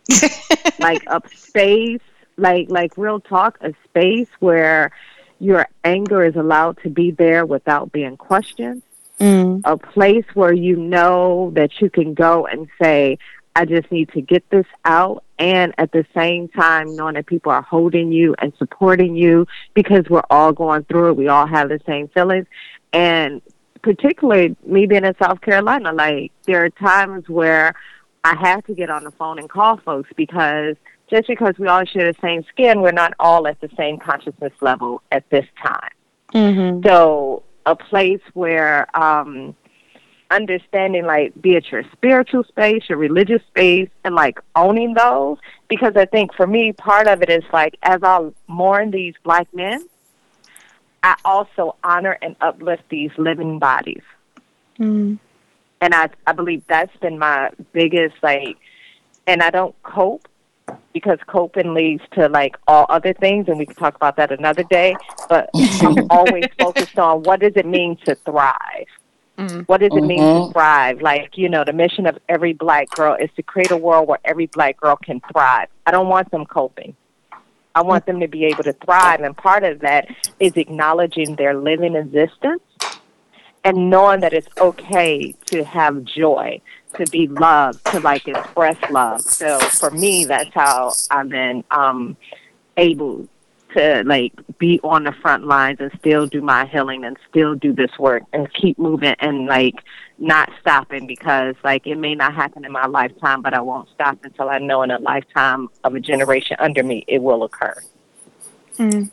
[0.79, 2.01] like a space,
[2.37, 4.91] like like real talk, a space where
[5.39, 8.81] your anger is allowed to be there without being questioned.
[9.19, 9.61] Mm.
[9.63, 13.17] A place where you know that you can go and say,
[13.55, 15.23] I just need to get this out.
[15.37, 20.09] And at the same time, knowing that people are holding you and supporting you because
[20.09, 21.17] we're all going through it.
[21.17, 22.47] We all have the same feelings.
[22.91, 23.41] And
[23.83, 27.75] particularly me being in South Carolina, like there are times where
[28.23, 30.75] I have to get on the phone and call folks because
[31.09, 34.53] just because we all share the same skin, we're not all at the same consciousness
[34.61, 35.91] level at this time.
[36.33, 36.87] Mm-hmm.
[36.87, 39.55] So a place where um,
[40.31, 45.93] understanding, like, be it your spiritual space, your religious space, and like owning those, because
[45.95, 49.85] I think for me, part of it is like as I mourn these black men,
[51.03, 54.01] I also honor and uplift these living bodies.
[54.79, 55.19] Mm.
[55.81, 58.57] And I, I believe that's been my biggest, like,
[59.27, 60.27] and I don't cope
[60.93, 64.63] because coping leads to like all other things, and we can talk about that another
[64.63, 64.95] day.
[65.27, 65.49] But
[65.81, 68.87] I'm always focused on what does it mean to thrive?
[69.37, 69.61] Mm-hmm.
[69.61, 70.51] What does it mean to mm-hmm.
[70.53, 71.01] thrive?
[71.01, 74.19] Like, you know, the mission of every black girl is to create a world where
[74.23, 75.67] every black girl can thrive.
[75.85, 76.95] I don't want them coping.
[77.75, 79.21] I want them to be able to thrive.
[79.21, 80.07] And part of that
[80.39, 82.61] is acknowledging their living existence
[83.63, 86.61] and knowing that it's okay to have joy,
[86.95, 89.21] to be loved, to like express love.
[89.21, 92.17] So for me, that's how I've been um,
[92.77, 93.27] able
[93.73, 97.73] to like be on the front lines and still do my healing and still do
[97.73, 99.75] this work and keep moving and like
[100.17, 104.17] not stopping because like it may not happen in my lifetime but I won't stop
[104.23, 107.75] until I know in a lifetime of a generation under me it will occur.
[108.77, 109.11] Mm.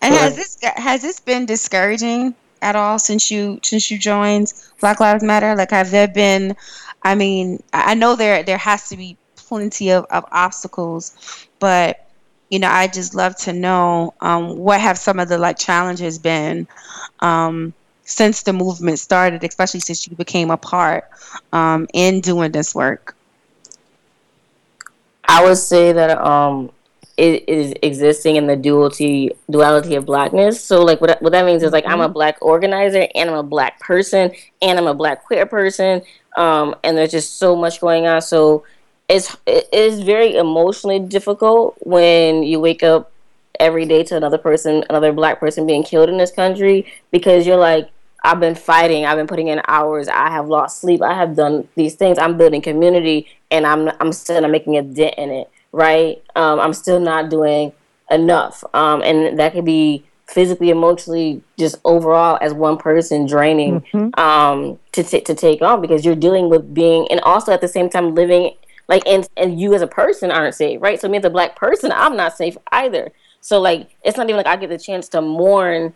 [0.00, 5.00] And has this has this been discouraging at all since you since you joined Black
[5.00, 5.54] Lives Matter?
[5.54, 6.56] Like, have there been?
[7.02, 12.03] I mean, I know there there has to be plenty of, of obstacles, but
[12.54, 16.20] you know, I just love to know um, what have some of the like challenges
[16.20, 16.68] been
[17.18, 17.74] um,
[18.04, 21.10] since the movement started, especially since you became a part
[21.52, 23.16] um, in doing this work.
[25.24, 26.70] I would say that um,
[27.16, 30.62] it is existing in the duality duality of blackness.
[30.62, 32.12] So like what what that means is like I'm a mm-hmm.
[32.12, 34.30] black organizer and I'm a black person
[34.62, 36.02] and I'm a black queer person.
[36.36, 38.22] Um, and there's just so much going on.
[38.22, 38.62] So
[39.08, 43.12] it's it is very emotionally difficult when you wake up
[43.60, 47.56] every day to another person, another black person being killed in this country because you're
[47.56, 47.90] like
[48.24, 49.04] I've been fighting.
[49.04, 50.08] I've been putting in hours.
[50.08, 51.02] I have lost sleep.
[51.02, 52.18] I have done these things.
[52.18, 55.50] I'm building community, and I'm I'm still not making a dent in it.
[55.72, 56.22] Right?
[56.34, 57.72] Um, I'm still not doing
[58.10, 64.18] enough, um, and that could be physically, emotionally, just overall as one person draining mm-hmm.
[64.18, 67.68] um, to t- to take on because you're dealing with being, and also at the
[67.68, 68.54] same time living
[68.88, 71.00] like and and you as a person aren't safe, right?
[71.00, 73.12] So me as a black person, I'm not safe either.
[73.40, 75.94] So like it's not even like I get the chance to mourn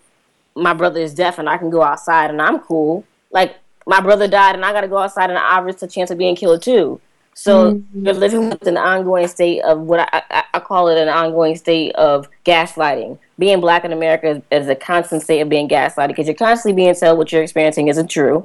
[0.58, 3.04] my brother is deaf and I can go outside and I'm cool.
[3.30, 6.10] Like my brother died and I got to go outside and I risk a chance
[6.10, 7.00] of being killed too.
[7.34, 8.04] So mm-hmm.
[8.04, 11.54] you're living with an ongoing state of what I, I, I, call it an ongoing
[11.54, 13.16] state of gaslighting.
[13.38, 16.74] Being black in America is, is a constant state of being gaslighted because you're constantly
[16.74, 18.44] being told what you're experiencing isn't true.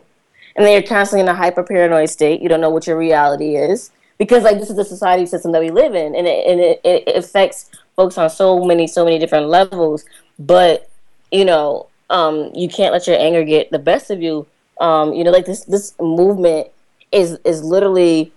[0.55, 2.39] And then you're constantly in a hyper paranoid state.
[2.41, 5.61] You don't know what your reality is because like this is the society system that
[5.61, 9.19] we live in and it, and it, it affects folks on so many so many
[9.19, 10.05] different levels.
[10.39, 10.89] But
[11.31, 14.45] you know, um, you can't let your anger get the best of you.
[14.79, 16.67] Um, you know, like this this movement
[17.11, 18.31] is is literally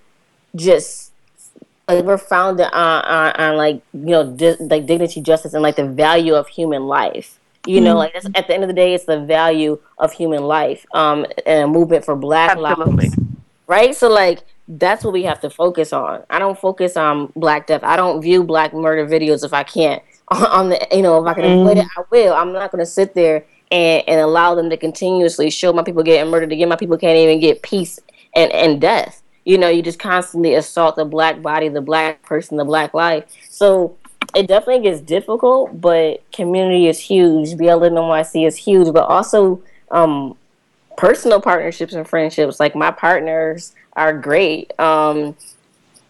[0.54, 1.12] just
[1.88, 5.76] like we're founded on, on, on like you know di- like dignity, justice, and like
[5.76, 7.38] the value of human life.
[7.66, 8.26] You know, mm-hmm.
[8.26, 10.86] like at the end of the day, it's the value of human life.
[10.94, 13.08] Um, and a movement for Black Absolutely.
[13.08, 13.16] lives,
[13.66, 13.94] right?
[13.94, 16.24] So like that's what we have to focus on.
[16.28, 17.82] I don't focus on Black death.
[17.84, 21.34] I don't view Black murder videos if I can't on the you know if I
[21.34, 22.34] can avoid it, I will.
[22.34, 26.02] I'm not going to sit there and, and allow them to continuously show my people
[26.02, 26.68] getting murdered again.
[26.68, 27.98] My people can't even get peace
[28.34, 29.22] and, and death.
[29.44, 33.24] You know, you just constantly assault the black body, the black person, the black life.
[33.48, 33.96] So
[34.34, 37.50] it definitely gets difficult, but community is huge.
[37.50, 39.62] BLM is huge, but also
[39.92, 40.36] um,
[40.96, 42.58] personal partnerships and friendships.
[42.58, 45.34] Like my partners are great um,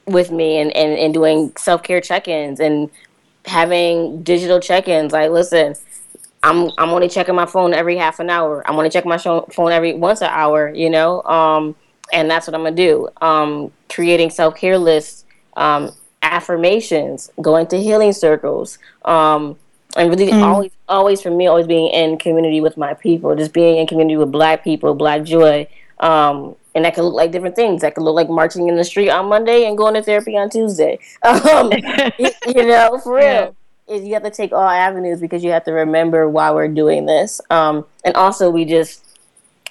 [0.07, 2.91] with me and, and, and doing self care check ins and
[3.47, 5.13] having digital check ins.
[5.13, 5.75] Like, listen,
[6.43, 8.63] I'm I'm only checking my phone every half an hour.
[8.69, 10.73] I'm only checking my phone every once an hour.
[10.75, 11.75] You know, um,
[12.13, 13.09] and that's what I'm gonna do.
[13.21, 15.25] Um, creating self care lists,
[15.57, 19.57] um, affirmations, going to healing circles, um,
[19.97, 20.43] and really mm.
[20.43, 24.17] always always for me always being in community with my people, just being in community
[24.17, 25.67] with Black people, Black joy.
[25.99, 27.83] Um, and that can look like different things.
[27.83, 30.51] That could look like marching in the street on Monday and going to therapy on
[30.51, 31.01] Tuesday.
[31.25, 31.73] Um,
[32.19, 33.25] you, you know, for real.
[33.25, 33.51] Yeah
[33.89, 37.07] is you have to take all avenues because you have to remember why we're doing
[37.07, 37.41] this.
[37.51, 39.05] Um, and also we just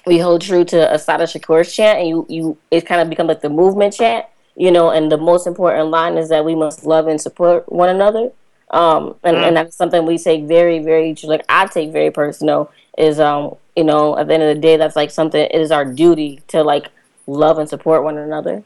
[0.06, 3.42] we hold true to Assata Shakur's chant, and you you it kind of become like
[3.42, 4.90] the movement chant, you know.
[4.90, 8.30] And the most important line is that we must love and support one another.
[8.70, 12.70] Um, and, mm and that's something we take very, very like I take very personal.
[12.96, 15.40] Is um, you know, at the end of the day, that's like something.
[15.40, 16.88] It is our duty to like
[17.26, 18.62] love and support one another.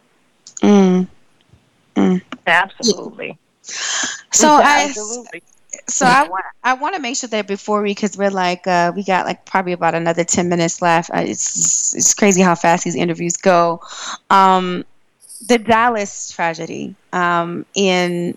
[0.63, 1.09] Mm.
[1.97, 2.23] Mm.
[2.47, 3.39] Absolutely.
[4.33, 4.93] So I
[5.89, 8.93] so I want I want to make sure that before we because we're like uh,
[8.95, 11.11] we got like probably about another ten minutes left.
[11.11, 13.81] Uh, it's it's crazy how fast these interviews go.
[14.31, 14.85] Um,
[15.49, 18.37] the Dallas tragedy um, in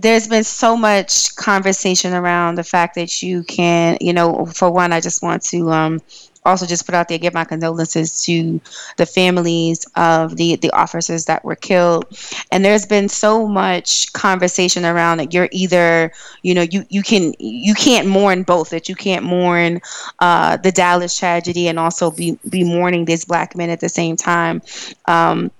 [0.00, 4.90] there's been so much conversation around the fact that you can, you know, for one,
[4.92, 6.00] I just want to um,
[6.44, 8.60] also just put out there give my condolences to
[8.96, 12.04] the families of the the officers that were killed.
[12.50, 16.12] And there's been so much conversation around that you're either
[16.42, 19.80] you know you you can you can't mourn both that you can't mourn
[20.18, 24.16] uh, the Dallas tragedy and also be be mourning these black men at the same
[24.16, 24.62] time.
[25.06, 25.50] Um,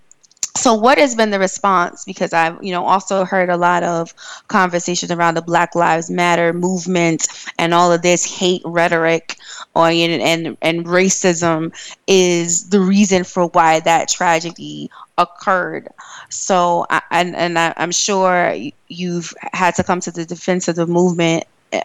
[0.55, 2.05] so what has been the response?
[2.05, 4.14] Because i've you know also heard a lot of
[4.48, 7.26] conversations around the black lives matter movement
[7.59, 9.36] and all of this hate rhetoric
[9.74, 11.72] or and and, and racism
[12.07, 15.88] is the reason for why that tragedy occurred.
[16.28, 18.55] So I, and and I, i'm sure
[18.88, 21.82] you've had to come to the defense of the movement eh,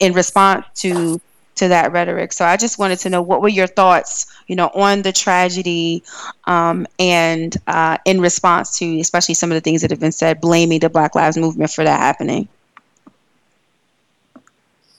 [0.00, 1.20] in response to
[1.56, 2.32] to that rhetoric.
[2.32, 6.02] So I just wanted to know what were your thoughts, you know, on the tragedy,
[6.44, 10.40] um, and uh, in response to especially some of the things that have been said,
[10.40, 12.48] blaming the Black Lives Movement for that happening.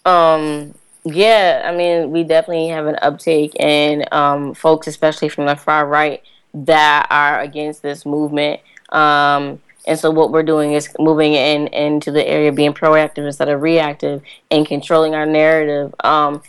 [0.06, 0.74] Um,
[1.06, 5.86] Yeah, I mean, we definitely have an uptake in um, folks, especially from the far
[5.86, 6.24] right,
[6.54, 8.62] that are against this movement.
[8.90, 13.50] Um, and so what we're doing is moving in into the area, being proactive instead
[13.50, 15.94] of reactive, and controlling our narrative.
[16.04, 16.42] Um,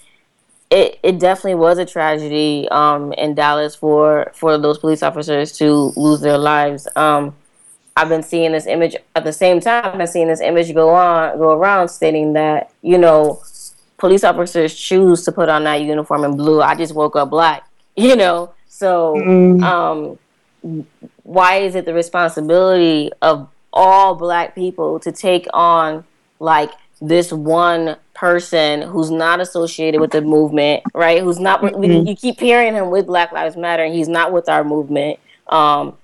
[0.71, 5.93] it, it definitely was a tragedy um, in Dallas for for those police officers to
[5.97, 6.89] lose their lives.
[6.97, 7.35] Um,
[7.97, 9.85] I've been seeing this image at the same time.
[9.85, 13.43] I've been seeing this image go on go around stating that you know
[13.99, 16.61] police officers choose to put on that uniform in blue.
[16.61, 18.53] I just woke up black, you know.
[18.69, 20.93] So mm-hmm.
[21.25, 26.05] Why is it the responsibility of all black people to take on
[26.39, 26.71] like
[27.01, 31.21] this one person who's not associated with the movement, right?
[31.21, 32.07] Who's not, mm-hmm.
[32.07, 35.19] you keep hearing him with Black Lives Matter, and he's not with our movement.
[35.49, 35.97] Um,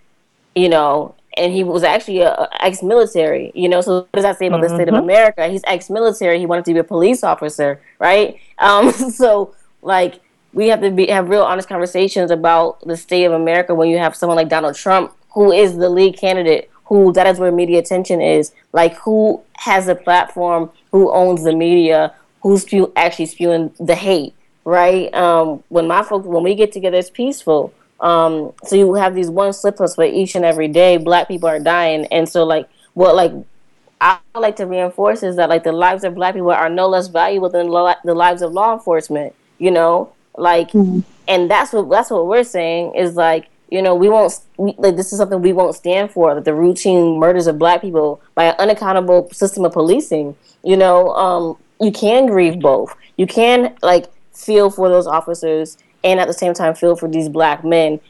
[0.55, 3.53] you know, and he was actually a, a ex-military.
[3.55, 4.69] You know, so what does that say about mm-hmm.
[4.69, 5.05] the state of mm-hmm.
[5.05, 5.49] America?
[5.49, 6.39] He's ex-military.
[6.39, 8.39] He wanted to be a police officer, right?
[8.59, 10.21] Um, so like
[10.53, 13.99] we have to be have real honest conversations about the state of America when you
[13.99, 17.79] have someone like Donald Trump, who is the lead candidate, who that is where media
[17.79, 18.53] attention is.
[18.73, 24.35] Like who has a platform, who owns the media, who's spew- actually spewing the hate,
[24.65, 25.13] right?
[25.15, 27.73] Um, when my folks, when we get together, it's peaceful.
[28.01, 31.49] Um, so you have these one slip ups, but each and every day, black people
[31.49, 33.33] are dying, and so like what like
[34.01, 37.09] I like to reinforce is that like the lives of black people are no less
[37.09, 39.35] valuable than lo- the lives of law enforcement.
[39.59, 41.01] You know, like, mm-hmm.
[41.29, 44.97] and that's what that's what we're saying is like you know we won't we, like
[44.97, 48.45] this is something we won't stand for that the routine murders of black people by
[48.45, 50.37] an unaccountable system of policing.
[50.63, 52.95] You know, um, you can grieve both.
[53.17, 57.29] You can like feel for those officers and at the same time feel for these
[57.29, 58.01] black men.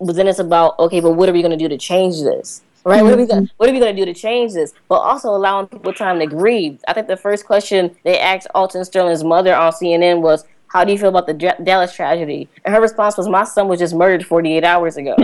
[0.00, 2.62] But then it's about okay, but what are we going to do to change this?
[2.84, 2.96] Right?
[2.96, 3.04] Mm-hmm.
[3.04, 4.74] What are we gonna, what are we going to do to change this?
[4.88, 6.80] But also allowing people time to grieve.
[6.88, 10.92] I think the first question they asked Alton Sterling's mother on CNN was, "How do
[10.92, 13.94] you feel about the D- Dallas tragedy?" And her response was, "My son was just
[13.94, 15.14] murdered 48 hours ago."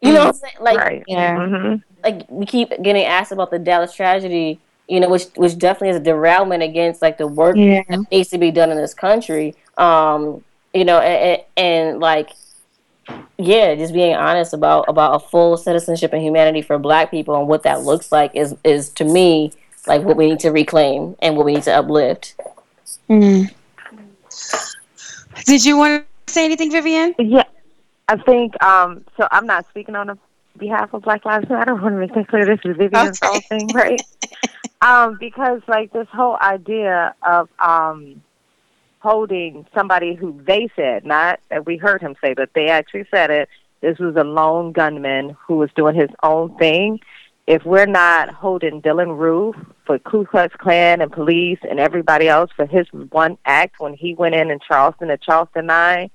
[0.00, 0.54] you know what I'm saying?
[0.60, 1.04] Like, right.
[1.06, 1.76] yeah, mm-hmm.
[2.02, 5.96] like we keep getting asked about the Dallas tragedy, you know, which which definitely is
[5.96, 7.82] a derailment against like the work yeah.
[7.88, 9.54] that needs to be done in this country.
[9.78, 10.44] Um,
[10.74, 12.30] you know, and, and like
[13.38, 17.48] yeah, just being honest about about a full citizenship and humanity for Black people and
[17.48, 19.52] what that looks like is is to me
[19.86, 22.34] like what we need to reclaim and what we need to uplift.
[23.08, 23.52] Mm.
[25.44, 27.14] Did you want to say anything, Vivian?
[27.18, 27.44] Yeah,
[28.08, 29.26] I think um, so.
[29.30, 30.18] I'm not speaking on
[30.56, 31.72] behalf of Black Lives Matter.
[31.78, 32.44] I want to make that clear.
[32.44, 33.32] This is Vivian's okay.
[33.32, 34.00] whole thing, right?
[34.82, 38.22] um, because like this whole idea of um,
[39.00, 43.30] holding somebody who they said, not that we heard him say, but they actually said
[43.30, 43.48] it.
[43.80, 47.00] This was a lone gunman who was doing his own thing.
[47.50, 52.52] If we're not holding Dylann Roof for Ku Klux Klan and police and everybody else
[52.54, 56.08] for his one act when he went in in Charleston at Charleston 9,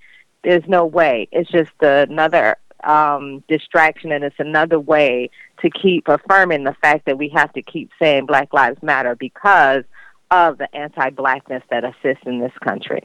[0.45, 1.27] there's no way.
[1.33, 2.55] It's just another
[2.85, 5.29] um, distraction and it's another way
[5.59, 9.83] to keep affirming the fact that we have to keep saying Black Lives Matter because
[10.31, 13.01] of the anti-blackness that exists in this country.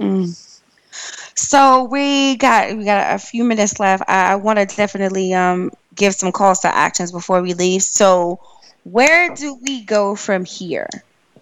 [0.00, 0.58] Mm.
[0.90, 4.04] So we got we got a few minutes left.
[4.08, 7.82] I, I want to definitely um, give some calls to actions before we leave.
[7.82, 8.40] So
[8.84, 10.88] where do we go from here?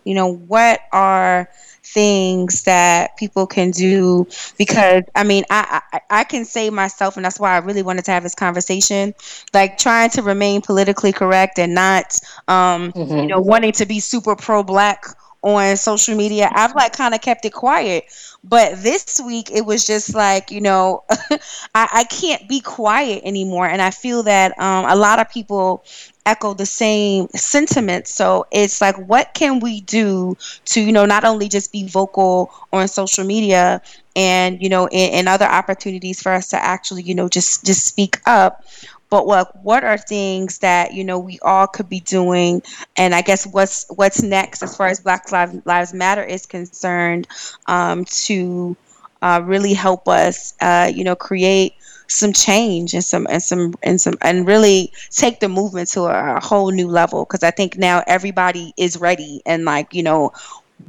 [0.05, 1.49] You know, what are
[1.83, 4.27] things that people can do
[4.59, 8.05] because I mean I, I, I can say myself and that's why I really wanted
[8.07, 9.15] to have this conversation
[9.55, 13.17] like trying to remain politically correct and not um mm-hmm.
[13.19, 15.07] you know wanting to be super pro black
[15.47, 18.05] on social media I've like kind of kept it quiet
[18.43, 21.39] but this week it was just like you know I,
[21.75, 25.85] I can't be quiet anymore and I feel that um, a lot of people
[26.27, 28.09] echo the same sentiment.
[28.09, 30.37] So it's like, what can we do
[30.67, 33.81] to, you know, not only just be vocal on social media
[34.17, 37.87] and, you know, in and, other opportunities for us to actually, you know, just just
[37.87, 38.65] speak up,
[39.09, 42.63] but what what are things that you know we all could be doing?
[42.97, 47.29] And i guess what's what's next as far as black lives, lives matter is concerned
[47.67, 48.77] um, to
[49.23, 51.75] uh, really help us uh, you know create
[52.09, 56.37] some change and some and some and some and really take the movement to a,
[56.37, 57.25] a whole new level.
[57.25, 60.33] Because I think now everybody is ready and like you know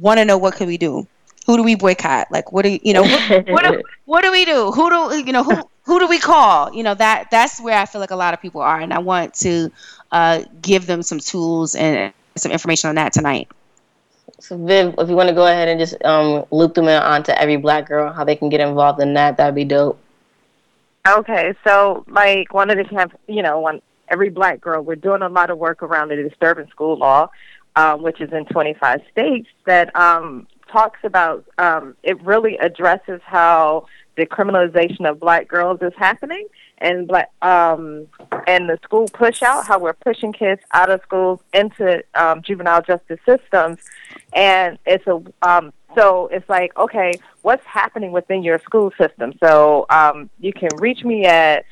[0.00, 1.06] want to know what can we do?
[1.46, 2.28] Who do we boycott?
[2.30, 4.70] Like what do you, you know what, what, do, what do we do?
[4.70, 7.86] Who do you know who who do we call you know that that's where I
[7.86, 9.72] feel like a lot of people are and I want to
[10.12, 13.48] uh, give them some tools and some information on that tonight.
[14.38, 17.32] So Viv, if you want to go ahead and just um, loop them in onto
[17.32, 19.98] every black girl, how they can get involved in that, that'd be dope.
[21.08, 25.22] Okay, so like one of the camp, you know, one every black girl, we're doing
[25.22, 27.30] a lot of work around the disturbing school law,
[27.76, 33.86] um, which is in 25 states that um, talks about um, it really addresses how
[34.18, 36.46] the criminalization of black girls is happening
[36.78, 38.08] and black um,
[38.48, 42.82] and the school push out how we're pushing kids out of schools into um, juvenile
[42.82, 43.78] justice systems.
[44.34, 49.32] And it's a um, so it's like okay what's happening within your school system?
[49.42, 51.64] So um, you can reach me at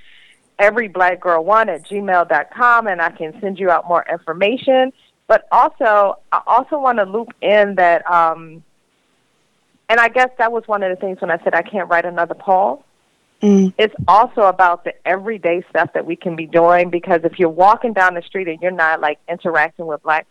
[0.60, 4.92] every black girl one at gmail.com and i can send you out more information.
[5.26, 8.62] But also i also want to loop in that um,
[9.88, 12.04] and I guess that was one of the things when I said I can't write
[12.04, 12.84] another Paul.
[13.42, 13.74] Mm.
[13.78, 17.92] It's also about the everyday stuff that we can be doing because if you're walking
[17.92, 20.26] down the street and you're not like interacting with black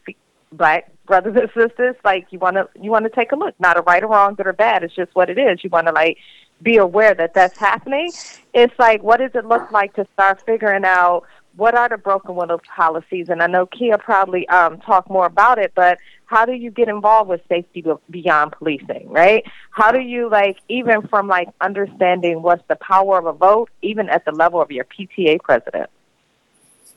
[0.52, 3.54] black brothers and sisters, like you want to you want to take a look.
[3.60, 4.84] Not a right or wrong, good or bad.
[4.84, 5.64] It's just what it is.
[5.64, 6.18] You want to like
[6.62, 8.12] be aware that that's happening.
[8.54, 11.24] It's like what does it look like to start figuring out
[11.56, 13.30] what are the broken window policies?
[13.30, 16.88] And I know Kia probably um, talk more about it, but how do you get
[16.88, 19.46] involved with safety beyond policing, right?
[19.72, 24.10] How do you like even from like understanding what's the power of a vote, even
[24.10, 25.90] at the level of your PTA president?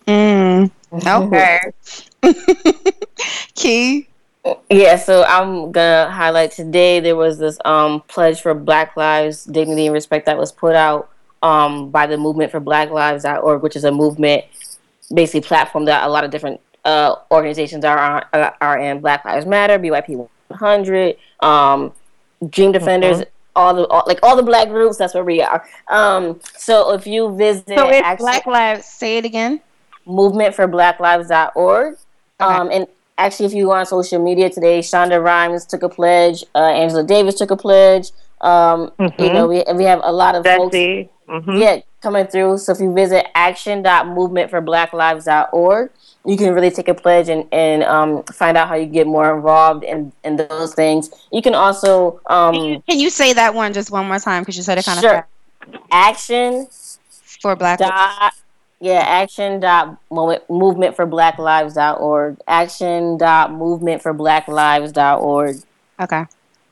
[0.06, 0.70] Mm,
[1.06, 1.60] okay.
[3.54, 4.08] Key.
[4.70, 7.00] Yeah, so I'm gonna highlight today.
[7.00, 11.10] There was this um, pledge for Black Lives, Dignity, and Respect that was put out
[11.42, 14.44] um, by the Movement for Black Lives.org, which is a movement
[15.12, 19.46] basically platform that a lot of different uh, organizations are on, are in Black Lives
[19.46, 21.92] Matter, BYP 100, um,
[22.48, 23.18] Dream Defenders.
[23.18, 23.30] Mm-hmm.
[23.56, 25.66] All the all, like all the black groups, that's where we are.
[25.88, 28.86] Um, so if you visit, so it's actually, Black Lives.
[28.86, 29.60] Say it again.
[30.06, 31.94] Movement for Black Lives.org.
[31.94, 31.98] Okay.
[32.38, 32.86] Um, and
[33.16, 36.44] actually, if you go on social media today, Shonda Rhimes took a pledge.
[36.54, 38.12] Uh, Angela Davis took a pledge.
[38.42, 39.20] Um, mm-hmm.
[39.20, 40.76] You know, we we have a lot of folks.
[41.28, 41.56] Mm-hmm.
[41.56, 42.58] Yeah, coming through.
[42.58, 45.90] So if you visit action.movementforblacklivesOrg,
[46.24, 49.36] you can really take a pledge and, and um, find out how you get more
[49.36, 51.10] involved in, in those things.
[51.32, 52.20] You can also.
[52.26, 54.42] Um, can, you, can, you, say that one just one more time?
[54.42, 55.18] Because you said it kind sure.
[55.18, 55.24] of.
[55.90, 56.66] Action
[57.40, 58.34] for Black dot,
[58.80, 62.38] Yeah, action dot movement for black lives.org.
[62.46, 65.56] Action dot movement for black lives.org.
[66.00, 66.24] Okay.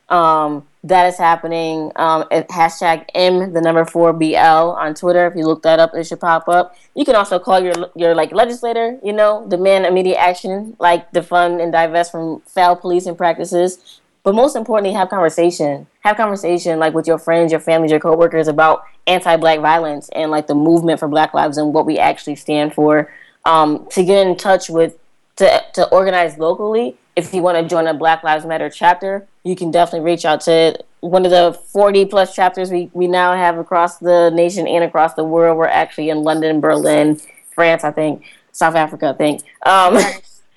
[0.09, 1.91] Um, that is happening.
[1.95, 5.27] Um, hashtag M the number four BL on Twitter.
[5.27, 6.75] If you look that up, it should pop up.
[6.95, 8.97] You can also call your your like legislator.
[9.03, 13.99] You know, demand immediate action, like defund and divest from foul policing practices.
[14.23, 15.87] But most importantly, have conversation.
[16.01, 20.47] Have conversation like with your friends, your families, your coworkers about anti-black violence and like
[20.47, 23.11] the movement for Black lives and what we actually stand for.
[23.45, 24.97] Um, to get in touch with
[25.37, 29.55] to to organize locally if you want to join a Black Lives Matter chapter, you
[29.55, 33.57] can definitely reach out to one of the 40 plus chapters we, we now have
[33.57, 35.57] across the nation and across the world.
[35.57, 37.19] We're actually in London, Berlin,
[37.51, 39.43] France, I think, South Africa, I think.
[39.65, 39.97] Um,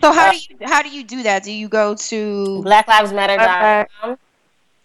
[0.01, 1.45] so how do you how do you do that?
[1.45, 4.19] Do you go to Black Lives blacklivesmatter.com?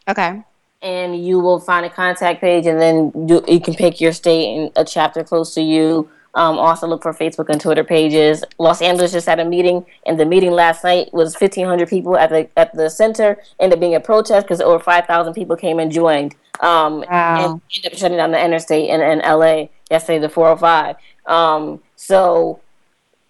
[0.07, 0.43] Okay.
[0.83, 4.55] And you will find a contact page, and then you, you can pick your state
[4.55, 6.07] and a chapter close to you.
[6.35, 8.43] Um, also look for Facebook and Twitter pages.
[8.59, 12.29] Los Angeles just had a meeting, and the meeting last night was 1,500 people at
[12.29, 13.41] the at the center.
[13.59, 16.35] Ended up being a protest because over 5,000 people came and joined.
[16.59, 17.53] Um, wow.
[17.53, 20.97] And ended up shutting down the interstate in, in LA yesterday, the 405.
[21.25, 22.59] Um, so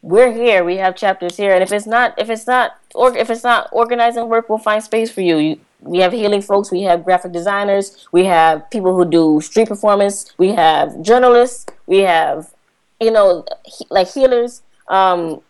[0.01, 0.63] we're here.
[0.63, 3.69] We have chapters here, and if it's not if it's not or if it's not
[3.71, 5.37] organizing work, we'll find space for you.
[5.37, 9.67] you we have healing folks, we have graphic designers, we have people who do street
[9.67, 12.54] performance, we have journalists, we have
[12.99, 14.61] you know, he, like healers.
[14.87, 15.41] Um,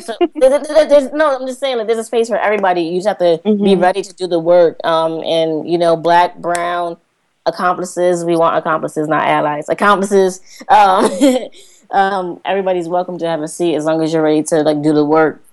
[0.00, 2.82] so there's, there's, no, I'm just saying like there's a space for everybody.
[2.82, 3.64] You just have to mm-hmm.
[3.64, 4.78] be ready to do the work.
[4.84, 6.96] Um, and you know, black, brown
[7.46, 8.24] accomplices.
[8.24, 9.68] We want accomplices, not allies.
[9.68, 10.40] Accomplices.
[10.68, 11.10] Um,
[11.90, 14.92] um, everybody's welcome to have a seat as long as you're ready to like do
[14.92, 15.43] the work.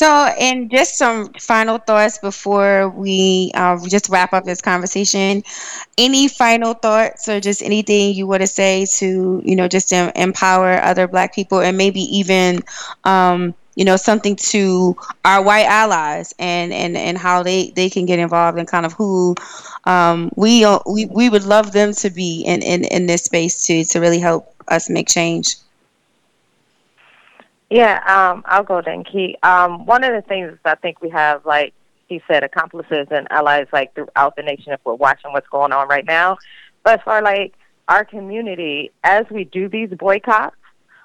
[0.00, 0.06] So,
[0.40, 5.42] and just some final thoughts before we uh, just wrap up this conversation.
[5.98, 10.80] Any final thoughts, or just anything you want to say to you know just empower
[10.82, 12.60] other Black people, and maybe even
[13.04, 18.06] um, you know something to our white allies and and and how they they can
[18.06, 19.34] get involved and kind of who
[19.84, 23.84] um, we we we would love them to be in in in this space to
[23.84, 25.56] to really help us make change.
[27.70, 29.38] Yeah, um, I'll go then, Key.
[29.44, 31.72] Um, one of the things I think we have, like
[32.08, 35.86] he said, accomplices and allies like throughout the nation if we're watching what's going on
[35.86, 36.36] right now.
[36.82, 37.54] But for like
[37.86, 40.56] our community, as we do these boycotts,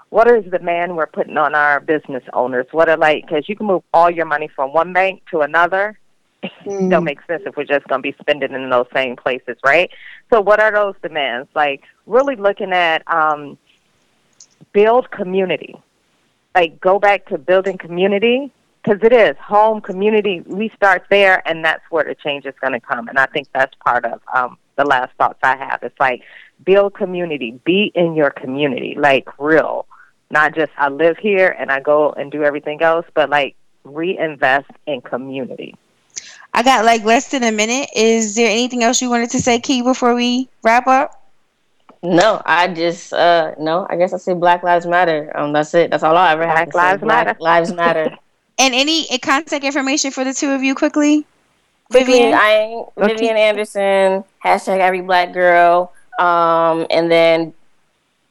[0.10, 2.66] what is the demand we're putting on our business owners?
[2.72, 6.00] What are like, because you can move all your money from one bank to another.
[6.64, 6.92] Mm.
[6.92, 9.90] Don't make sense if we're just going to be spending in those same places, right?
[10.32, 11.50] So, what are those demands?
[11.56, 13.58] Like, really looking at um,
[14.72, 15.76] build community
[16.56, 18.52] like go back to building community
[18.82, 20.42] because it is home community.
[20.46, 23.08] We start there, and that's where the change is going to come.
[23.08, 25.80] And I think that's part of um, the last thoughts I have.
[25.84, 26.22] It's like
[26.64, 29.86] build community, be in your community, like real,
[30.30, 34.72] not just I live here and I go and do everything else, but like reinvest
[34.88, 35.76] in community.
[36.54, 37.90] I got like less than a minute.
[37.96, 41.25] Is there anything else you wanted to say, Key, before we wrap up?
[42.04, 43.88] No, I just uh no.
[43.90, 45.32] I guess I say Black Lives Matter.
[45.36, 45.92] Um, that's it.
[45.92, 47.06] That's all I ever have Black Lives say.
[47.06, 47.40] Black Matter.
[47.40, 48.18] Lives Matter.
[48.60, 51.26] and any contact information for the two of you, quickly.
[51.92, 55.92] Vivian, I Vivian Anderson hashtag Every Black Girl.
[56.18, 57.54] Um, and then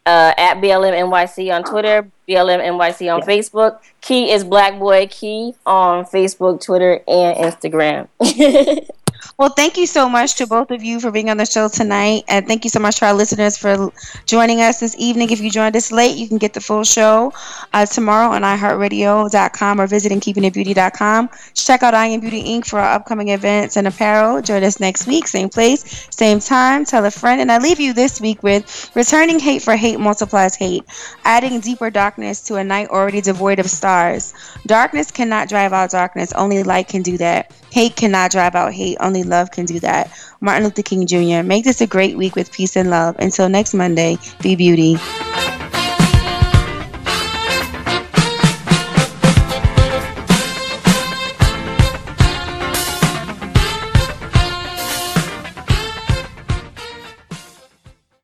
[0.06, 3.26] uh, at BLM NYC on Twitter, BLM NYC on yeah.
[3.26, 3.78] Facebook.
[4.00, 8.08] Key is Black Boy Key on Facebook, Twitter, and Instagram.
[9.36, 12.24] Well, thank you so much to both of you for being on the show tonight.
[12.28, 13.92] And thank you so much to our listeners for
[14.26, 15.30] joining us this evening.
[15.30, 17.32] If you joined us late, you can get the full show
[17.72, 21.30] uh, tomorrow on iHeartRadio.com or visiting KeepingItBeauty.com.
[21.54, 22.66] Check out I Am Beauty Inc.
[22.66, 24.40] for our upcoming events and apparel.
[24.40, 26.84] Join us next week, same place, same time.
[26.84, 27.40] Tell a friend.
[27.40, 30.84] And I leave you this week with Returning Hate for Hate Multiplies Hate,
[31.24, 34.32] adding deeper darkness to a night already devoid of stars.
[34.66, 37.50] Darkness cannot drive out darkness, only light can do that.
[37.74, 40.08] Hate cannot drive out hate, only love can do that.
[40.40, 41.42] Martin Luther King Jr.
[41.42, 43.16] Make this a great week with peace and love.
[43.18, 44.96] Until next Monday, be beauty.